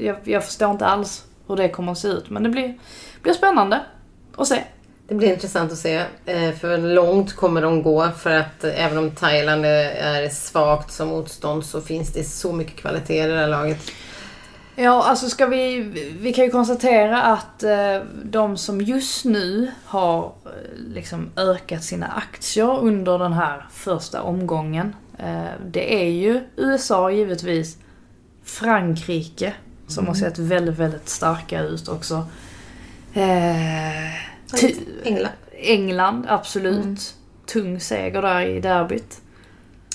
jag, 0.00 0.16
jag 0.24 0.44
förstår 0.44 0.70
inte 0.70 0.86
alls 0.86 1.24
hur 1.48 1.56
det 1.56 1.68
kommer 1.68 1.92
att 1.92 1.98
se 1.98 2.08
ut. 2.08 2.30
Men 2.30 2.42
det 2.42 2.48
blir, 2.48 2.78
blir 3.22 3.32
spännande 3.32 3.80
att 4.40 4.48
se. 4.48 4.62
Det 5.08 5.14
blir 5.14 5.32
intressant 5.32 5.72
att 5.72 5.78
se. 5.78 5.96
eh, 6.26 6.52
För 6.60 6.78
långt 6.78 7.36
kommer 7.36 7.62
de 7.62 7.82
gå. 7.82 8.10
För 8.18 8.30
att 8.30 8.64
även 8.64 8.98
om 8.98 9.10
Thailand 9.10 9.66
är- 9.66 10.28
svagt 10.28 10.92
som 10.92 11.08
motstånd 11.08 11.64
så 11.64 11.80
finns 11.80 12.12
det 12.12 12.24
så 12.24 12.52
mycket 12.52 12.76
kvalitet 12.76 13.24
i 13.24 13.26
det 13.26 13.38
här 13.38 13.48
laget. 13.48 13.78
Ja, 14.76 15.04
alltså 15.04 15.28
ska 15.28 15.46
vi... 15.46 15.80
Vi 16.20 16.32
kan 16.32 16.44
ju 16.44 16.50
konstatera 16.50 17.22
att 17.22 17.62
eh, 17.62 18.02
de 18.24 18.56
som 18.56 18.80
just 18.80 19.24
nu 19.24 19.70
har 19.84 20.24
eh, 20.24 20.50
liksom 20.94 21.30
ökat 21.36 21.84
sina 21.84 22.06
aktier 22.06 22.78
under 22.78 23.18
den 23.18 23.32
här 23.32 23.66
första 23.72 24.22
omgången. 24.22 24.94
Det 25.66 26.02
är 26.04 26.10
ju 26.10 26.40
USA 26.56 27.10
givetvis. 27.10 27.76
Frankrike 28.44 29.52
som 29.86 30.06
har 30.06 30.14
sett 30.14 30.38
väldigt, 30.38 30.78
väldigt 30.78 31.08
starka 31.08 31.60
ut 31.62 31.88
också. 31.88 32.26
Eh, 33.14 34.27
ty- 34.56 34.74
England. 35.04 35.32
England, 35.62 36.26
absolut. 36.28 37.14
Tung 37.46 37.80
seger 37.80 38.22
där 38.22 38.40
i 38.46 38.60
derbyt. 38.60 39.20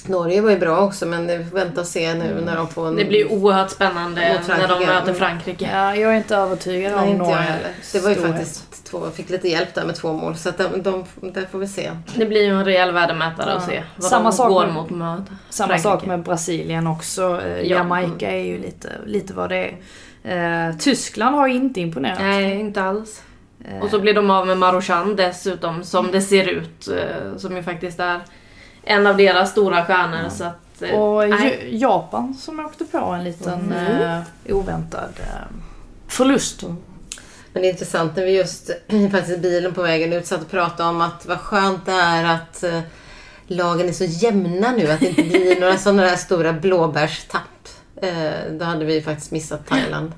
Norge 0.06 0.42
var 0.42 0.50
ju 0.52 0.58
bra 0.60 0.78
också 0.82 1.06
men 1.06 1.28
vi 1.28 1.46
får 1.46 1.56
vänta 1.56 1.82
och 1.82 1.88
se 1.88 2.14
nu 2.14 2.42
när 2.46 2.56
de 2.56 2.68
får 2.68 2.88
en... 2.88 2.96
Det 2.96 3.06
blir 3.06 3.32
oerhört 3.32 3.70
spännande 3.72 4.22
när 4.48 4.68
de 4.68 4.80
möter 4.86 5.02
Mm. 5.04 5.16
Frankrike. 5.16 5.70
Ja, 5.74 5.96
jag 5.96 6.12
är 6.14 6.18
inte 6.18 6.36
övertygad 6.36 6.92
Nej, 6.92 7.02
om 7.04 7.08
inte 7.10 7.24
Norge. 7.24 7.36
heller. 7.36 7.70
Det 7.94 8.00
var 8.00 8.10
ju 8.10 8.16
storhet. 8.16 8.36
faktiskt 8.36 8.86
två, 8.86 9.10
fick 9.16 9.30
lite 9.30 9.48
hjälp 9.50 9.74
där 9.74 9.86
med 9.86 9.96
två 9.96 10.14
mål. 10.14 10.36
Så 10.36 10.50
att 10.50 10.58
de, 10.58 10.82
de, 10.82 11.06
där 11.34 11.46
får 11.52 11.60
vi 11.60 11.68
se. 11.68 11.92
Det 12.16 12.26
blir 12.26 12.42
ju 12.44 12.50
en 12.50 12.66
rejäl 12.66 12.92
värdemätare 12.92 13.52
att 13.54 13.64
Ja. 13.64 13.70
se 13.70 13.84
vad 13.96 14.10
Samma 14.10 14.30
de 14.30 14.36
sak 14.38 14.50
går 14.50 14.66
med- 14.66 14.74
mot 14.74 14.90
möt. 14.90 15.22
Samma 15.50 15.68
Frankrike. 15.68 15.84
sak 15.84 16.06
med 16.06 16.24
Brasilien 16.24 16.88
också. 16.88 17.42
Eh, 17.46 17.58
Ja. 17.62 17.64
Jamaica 17.78 18.32
är 18.32 18.44
ju 18.46 18.58
lite, 18.58 18.90
lite 19.06 19.34
vad 19.34 19.50
det 19.50 19.76
är. 20.24 20.70
Eh, 20.70 20.76
Tyskland 20.78 21.36
har 21.36 21.48
ju 21.48 21.54
inte 21.56 21.82
imponerat. 21.82 22.20
Nej, 22.22 22.60
inte 22.60 22.84
alls. 22.84 23.22
Eh, 23.64 23.80
Och 23.84 23.90
så 23.90 24.00
blir 24.00 24.14
de 24.14 24.30
av 24.30 24.48
med 24.48 24.58
Marochan 24.58 25.16
dessutom, 25.16 25.84
som 25.84 26.12
det 26.12 26.22
ser 26.22 26.48
ut. 26.50 26.88
eh, 26.88 27.38
Som 27.38 27.56
ju 27.56 27.64
faktiskt 27.64 28.00
är 28.00 28.20
en 28.84 29.08
av 29.08 29.18
deras 29.18 29.52
stora 29.52 29.86
stjärnor. 29.86 30.30
Så 30.30 30.44
att, 30.44 30.82
eh, 30.82 31.00
och 31.00 31.30
nej. 31.30 31.68
Ju- 31.72 31.78
Japan 31.78 32.34
som 32.34 32.60
åkte 32.60 32.86
på 32.86 32.98
en 32.98 33.24
liten 33.24 33.74
eh, 33.74 34.20
oväntad 34.56 35.10
eh, 35.20 35.56
förlust. 36.08 36.62
Men 37.54 37.62
det 37.62 37.68
är 37.68 37.72
intressant 37.72 38.16
när 38.16 38.26
vi 38.26 38.38
just 38.38 38.70
faktiskt 39.12 39.40
bilen 39.40 39.74
på 39.74 39.82
vägen 39.82 40.14
ut 40.14 40.26
satt 40.28 40.42
och 40.42 40.52
pratade 40.52 40.90
om 40.90 41.02
att 41.02 41.26
vad 41.26 41.40
skönt 41.40 41.86
det 41.86 41.92
är 41.92 42.24
att 42.36 42.64
eh, 42.64 42.80
lagen 43.48 43.88
är 43.90 43.94
så 43.94 44.04
jämna 44.04 44.72
nu. 44.72 44.92
Att 44.92 45.00
det 45.00 45.10
inte 45.10 45.24
blir 45.24 45.60
några 45.62 45.78
sådana 45.78 46.02
där 46.04 46.16
stora 46.16 46.54
blåbärstapp. 46.54 47.42
Eh, 48.02 48.32
då 48.52 48.66
hade 48.66 48.86
vi 48.86 49.02
faktiskt 49.02 49.32
missat 49.32 49.68
Thailand. 49.68 50.12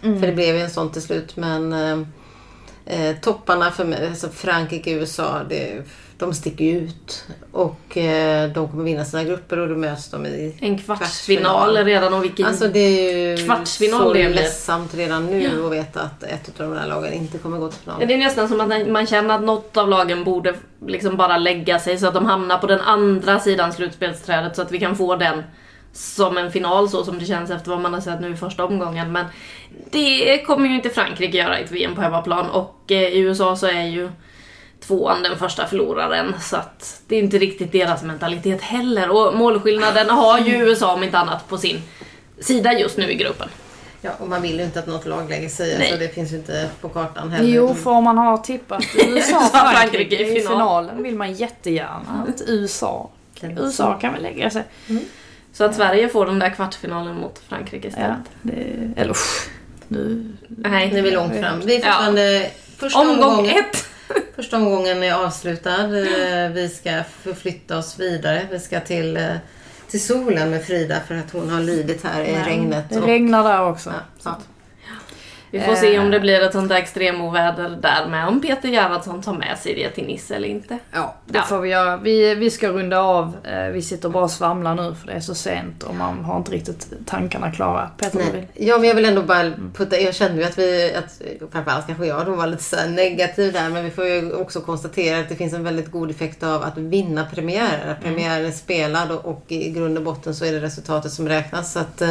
För 0.00 0.26
det 0.26 0.32
blev 0.32 0.54
ju 0.56 0.60
en 0.62 0.70
sån 0.70 0.92
till 0.92 1.02
slut. 1.02 1.36
Men 1.36 1.72
eh, 2.86 3.16
topparna 3.16 3.70
för 3.70 3.84
mig, 3.84 4.06
alltså 4.06 4.28
Frankrike 4.28 4.90
USA, 4.90 5.40
det, 5.48 5.82
de 6.18 6.34
sticker 6.34 6.64
ut. 6.64 7.24
Och 7.52 7.96
eh, 7.96 8.50
de 8.50 8.68
kommer 8.68 8.84
vinna 8.84 9.04
sina 9.04 9.24
grupper 9.24 9.58
och 9.58 9.68
då 9.68 9.76
möts 9.76 10.10
de 10.10 10.26
i 10.26 10.56
En 10.60 10.78
kvartsfinal 10.78 11.76
redan 11.76 12.14
och 12.14 12.24
vilken... 12.24 12.46
Alltså 12.46 12.68
det 12.68 12.78
är 12.78 13.16
ju 13.16 13.46
Kvartsfinal 13.46 14.00
så 14.00 14.12
det 14.12 14.28
ledsamt 14.28 14.94
redan 14.94 15.26
nu 15.26 15.66
att 15.66 15.72
veta 15.72 16.00
att 16.00 16.22
ett 16.22 16.60
av 16.60 16.70
de 16.70 16.78
här 16.78 16.88
lagen 16.88 17.12
inte 17.12 17.38
kommer 17.38 17.58
gå 17.58 17.68
till 17.68 17.80
final. 17.80 18.02
Det 18.06 18.14
är 18.14 18.18
nästan 18.18 18.48
som 18.48 18.60
att 18.60 18.88
man 18.88 19.06
känner 19.06 19.34
att 19.34 19.42
något 19.42 19.76
av 19.76 19.88
lagen 19.88 20.24
borde 20.24 20.54
liksom 20.86 21.16
bara 21.16 21.38
lägga 21.38 21.78
sig 21.78 21.98
så 21.98 22.06
att 22.06 22.14
de 22.14 22.26
hamnar 22.26 22.58
på 22.58 22.66
den 22.66 22.80
andra 22.80 23.40
sidan 23.40 23.72
slutspelsträdet 23.72 24.56
så 24.56 24.62
att 24.62 24.72
vi 24.72 24.78
kan 24.78 24.96
få 24.96 25.16
den 25.16 25.42
som 25.92 26.38
en 26.38 26.52
final 26.52 26.88
så 26.88 27.04
som 27.04 27.18
det 27.18 27.24
känns 27.24 27.50
efter 27.50 27.70
vad 27.70 27.80
man 27.80 27.94
har 27.94 28.00
sett 28.00 28.20
nu 28.20 28.32
i 28.32 28.36
första 28.36 28.64
omgången. 28.64 29.12
Men 29.12 29.24
det 29.90 30.38
kommer 30.46 30.68
ju 30.68 30.74
inte 30.74 30.90
Frankrike 30.90 31.38
göra 31.38 31.60
i 31.60 31.64
ett 31.64 31.70
VM 31.70 31.94
på 31.94 32.00
hemmaplan 32.00 32.50
och 32.50 32.82
eh, 32.88 33.02
i 33.02 33.18
USA 33.18 33.56
så 33.56 33.66
är 33.66 33.82
ju 33.82 34.10
tvåan 34.80 35.22
den 35.22 35.38
första 35.38 35.66
förloraren 35.66 36.34
så 36.40 36.56
att 36.56 37.02
det 37.06 37.16
är 37.16 37.22
inte 37.22 37.38
riktigt 37.38 37.72
deras 37.72 38.02
mentalitet 38.02 38.62
heller. 38.62 39.10
Och 39.10 39.36
målskillnaden 39.36 40.10
har 40.10 40.38
ju 40.38 40.56
USA 40.56 40.94
om 40.94 41.02
inte 41.02 41.18
annat 41.18 41.48
på 41.48 41.58
sin 41.58 41.82
sida 42.40 42.78
just 42.78 42.96
nu 42.98 43.10
i 43.10 43.14
gruppen. 43.14 43.48
Ja, 44.00 44.10
och 44.18 44.28
man 44.28 44.42
vill 44.42 44.58
ju 44.58 44.64
inte 44.64 44.78
att 44.78 44.86
något 44.86 45.06
lag 45.06 45.28
lägger 45.30 45.48
sig. 45.48 45.76
Alltså 45.76 45.96
det 45.96 46.08
finns 46.08 46.32
ju 46.32 46.36
inte 46.36 46.70
på 46.80 46.88
kartan 46.88 47.30
heller. 47.30 47.48
Jo, 47.48 47.74
för 47.74 47.90
om 47.90 48.04
man 48.04 48.18
har 48.18 48.38
tippat 48.38 48.84
USA 48.94 49.06
USA, 49.08 49.40
Frankrike 49.40 49.76
Frankrike 49.76 50.16
i 50.16 50.22
i 50.22 50.40
final. 50.40 50.52
finalen 50.52 51.02
vill 51.02 51.16
man 51.16 51.32
jättegärna 51.32 52.26
att 52.28 52.42
USA, 52.46 53.10
USA 53.42 53.98
kan 54.00 54.12
väl 54.12 54.22
lägga 54.22 54.50
sig. 54.50 54.62
Så 55.52 55.64
att 55.64 55.74
Sverige 55.74 56.08
får 56.08 56.26
den 56.26 56.38
där 56.38 56.50
kvartsfinalen 56.50 57.16
mot 57.16 57.38
Frankrike 57.48 57.88
istället. 57.88 58.18
Ja, 58.42 58.50
det, 58.52 58.92
eller 58.96 59.10
usch, 59.10 59.48
nu... 59.88 60.32
Nej. 60.48 60.90
Nu 60.92 60.98
är 60.98 61.02
vi 61.02 61.10
långt 61.10 61.36
fram. 61.40 61.60
Vi 61.60 61.76
är 61.76 61.80
Ja. 61.80 61.92
fortfarande... 61.92 62.50
Första, 62.76 62.98
Omgång 63.00 63.22
omgången, 63.24 63.56
ett! 63.56 63.84
första 64.36 64.56
omgången 64.56 65.02
är 65.02 65.14
avslutad. 65.14 65.84
Eh, 65.84 66.50
Vi 66.52 66.68
ska 66.68 67.02
förflytta 67.22 67.78
oss 67.78 68.00
vidare. 68.00 68.46
Vi 68.50 68.60
ska 68.60 68.80
till, 68.80 69.16
eh, 69.16 69.22
till 69.90 70.04
solen 70.06 70.50
med 70.50 70.64
Frida 70.64 70.96
för 71.08 71.14
att 71.14 71.30
hon 71.32 71.50
har 71.50 71.60
lidit 71.60 72.04
här 72.04 72.22
i 72.22 72.34
regnet. 72.44 72.84
Det 72.90 72.98
och- 72.98 73.06
regnar 73.06 73.44
där 73.44 73.68
också. 73.68 73.90
Ja, 73.90 74.00
ja. 74.24 74.38
Vi 75.50 75.60
får 75.60 75.74
se 75.74 75.98
om 75.98 76.04
Eh, 76.04 76.10
det 76.10 76.20
blir 76.20 76.40
ett 76.42 76.52
sånt 76.52 76.68
där 76.68 76.76
extremoväder 76.76 77.68
där 77.82 78.06
med. 78.10 78.28
Om 78.28 78.40
Peter 78.40 78.68
Gerhardsson 78.68 79.22
tar 79.22 79.32
med 79.34 79.58
sig 79.58 79.74
det 79.74 79.90
till 79.90 80.06
Nice 80.06 80.34
eller 80.36 80.48
inte. 80.48 80.78
Ja, 80.92 81.14
det 81.26 81.38
Ja. 81.38 81.42
får 81.44 81.58
vi 81.60 81.68
göra. 81.68 81.96
Vi, 81.96 82.34
vi 82.34 82.50
ska 82.50 82.68
runda 82.68 83.00
av. 83.00 83.36
Eh, 83.44 83.66
Vi 83.68 83.82
sitter 83.82 84.08
bara 84.08 84.24
och 84.24 84.30
svamlar 84.30 84.74
nu 84.74 84.94
för 84.94 85.06
det 85.06 85.12
är 85.12 85.20
så 85.20 85.34
sent 85.34 85.82
och 85.82 85.94
man 85.94 86.24
har 86.24 86.36
inte 86.36 86.50
riktigt 86.52 86.88
tankarna 87.06 87.50
klara. 87.52 87.90
Peter, 87.98 88.18
du 88.18 88.24
vill? 88.24 88.32
Nej. 88.32 88.48
Ja, 88.54 88.78
men 88.78 88.88
jag 88.88 88.94
vill 88.94 89.04
ändå 89.04 89.22
bara 89.22 89.52
putta, 89.74 89.98
jag 90.00 90.14
kände 90.14 90.40
ju 90.42 90.44
att 90.48 90.58
vi, 90.58 90.94
att 90.94 91.22
framförallt 91.52 91.86
kanske 91.86 92.06
jag 92.06 92.26
då 92.26 92.34
var 92.34 92.46
lite 92.46 92.62
så 92.62 92.76
här 92.76 92.88
negativ 92.88 93.52
där, 93.52 93.68
men 93.70 93.84
vi 93.84 93.90
får 93.90 94.06
ju 94.06 94.32
också 94.32 94.60
konstatera 94.60 95.18
att 95.20 95.28
det 95.28 95.36
finns 95.36 95.52
en 95.54 95.64
väldigt 95.64 95.90
god 95.90 96.10
effekt 96.10 96.42
av 96.42 96.62
att 96.62 96.78
vinna 96.78 97.24
premiärer. 97.34 97.90
Att 97.92 98.02
premiären 98.02 98.46
är 98.46 98.50
spelad 98.50 99.10
och, 99.10 99.24
och 99.24 99.44
i 99.48 99.70
grund 99.70 99.98
och 99.98 100.04
botten 100.04 100.34
så 100.34 100.44
är 100.44 100.52
det 100.52 100.60
resultatet 100.60 101.12
som 101.12 101.28
räknas. 101.28 101.72
Så 101.72 101.78
att 101.78 102.02
eh, 102.02 102.10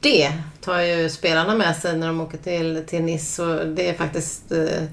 det 0.00 0.32
tar 0.60 0.80
ju 0.80 1.08
spelarna 1.08 1.54
med 1.54 1.76
sig 1.76 1.98
när 1.98 2.06
de 2.06 2.20
åker 2.20 2.38
till, 2.38 2.82
till 2.86 3.02
Nice 3.02 3.42
och 3.42 3.66
det 3.66 3.88
är 3.88 3.94
faktiskt 3.94 4.52
eh, 4.52 4.84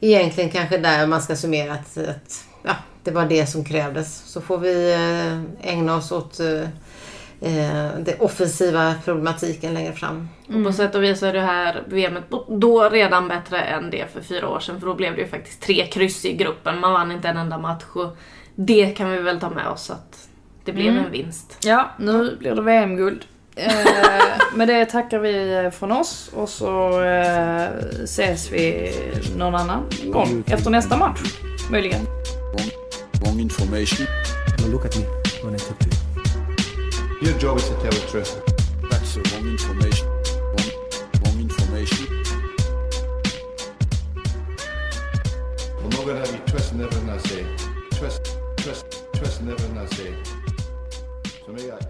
egentligen 0.00 0.50
kanske 0.50 0.78
där 0.78 1.06
man 1.06 1.22
ska 1.22 1.36
summera 1.36 1.72
att, 1.72 1.96
att 1.96 2.44
ja, 2.62 2.76
det 3.04 3.10
var 3.10 3.26
det 3.26 3.46
som 3.46 3.64
krävdes. 3.64 4.16
Så 4.26 4.40
får 4.40 4.58
vi 4.58 4.92
eh, 4.92 5.70
ägna 5.72 5.96
oss 5.96 6.12
åt 6.12 6.40
eh, 6.40 6.60
eh, 7.40 7.98
den 7.98 8.14
offensiva 8.18 8.94
problematiken 9.04 9.74
längre 9.74 9.92
fram. 9.92 10.28
Och 10.48 10.64
på 10.64 10.72
sätt 10.72 10.94
och 10.94 11.02
vis 11.02 11.22
är 11.22 11.32
det 11.32 11.40
här 11.40 11.82
VMet 11.86 12.24
då 12.48 12.88
redan 12.88 13.28
bättre 13.28 13.60
än 13.60 13.90
det 13.90 14.12
för 14.12 14.20
fyra 14.20 14.48
år 14.48 14.60
sedan. 14.60 14.80
För 14.80 14.86
då 14.86 14.94
blev 14.94 15.14
det 15.14 15.20
ju 15.20 15.28
faktiskt 15.28 15.62
tre 15.62 15.86
kryss 15.86 16.24
i 16.24 16.32
gruppen. 16.32 16.80
Man 16.80 16.92
vann 16.92 17.12
inte 17.12 17.28
en 17.28 17.36
enda 17.36 17.58
match. 17.58 17.84
Och 17.94 18.16
det 18.54 18.96
kan 18.96 19.10
vi 19.10 19.18
väl 19.18 19.40
ta 19.40 19.50
med 19.50 19.68
oss 19.68 19.90
att 19.90 20.28
det 20.64 20.72
blev 20.72 20.96
en 20.96 21.10
vinst. 21.10 21.58
Ja, 21.64 21.90
nu 21.98 22.36
blir 22.36 22.54
det 22.54 22.62
VM-guld. 22.62 23.24
Eh, 23.56 24.54
med 24.54 24.68
det 24.68 24.86
tackar 24.86 25.18
vi 25.18 25.70
från 25.72 25.92
oss 25.92 26.30
och 26.34 26.48
så 26.48 27.02
eh, 27.02 27.68
ses 28.04 28.52
vi 28.52 28.92
någon 29.36 29.54
annan 29.54 29.84
gång 30.06 30.44
efter 30.46 30.70
nästa 30.70 30.96
match. 30.96 31.20
Möjligen. 31.70 32.06
Wrong, 32.52 32.70
wrong 33.20 33.40
information. 33.40 34.06
Now 34.58 34.68
look 34.68 34.84
at 34.84 34.96
me 34.96 35.04
when 35.42 35.54
I 35.54 35.58
talk 35.58 35.78
to 35.78 35.86
you. 35.86 35.96
Your 37.22 37.38
job 37.38 37.58
is 37.58 37.68
to 37.68 37.74
tell 37.74 37.90
the 37.90 38.06
truth. 38.10 38.40
That's 38.90 39.14
the 39.14 39.20
wrong 39.20 39.48
information. 39.48 40.08
Wrong, 40.08 40.70
wrong 41.24 41.40
information. 41.40 42.06
We're 45.82 45.90
not 45.90 46.06
to 46.06 46.14
have 46.14 46.32
you 46.32 46.40
twisting 46.46 46.80
everything 46.80 47.10
I 47.10 47.18
say. 47.18 47.44
Twist, 47.90 48.36
twist, 48.56 49.04
twisting 49.12 49.48
everything 49.48 49.78
I 49.78 49.86
say. 49.86 50.14
So 51.46 51.52
that 51.52 51.89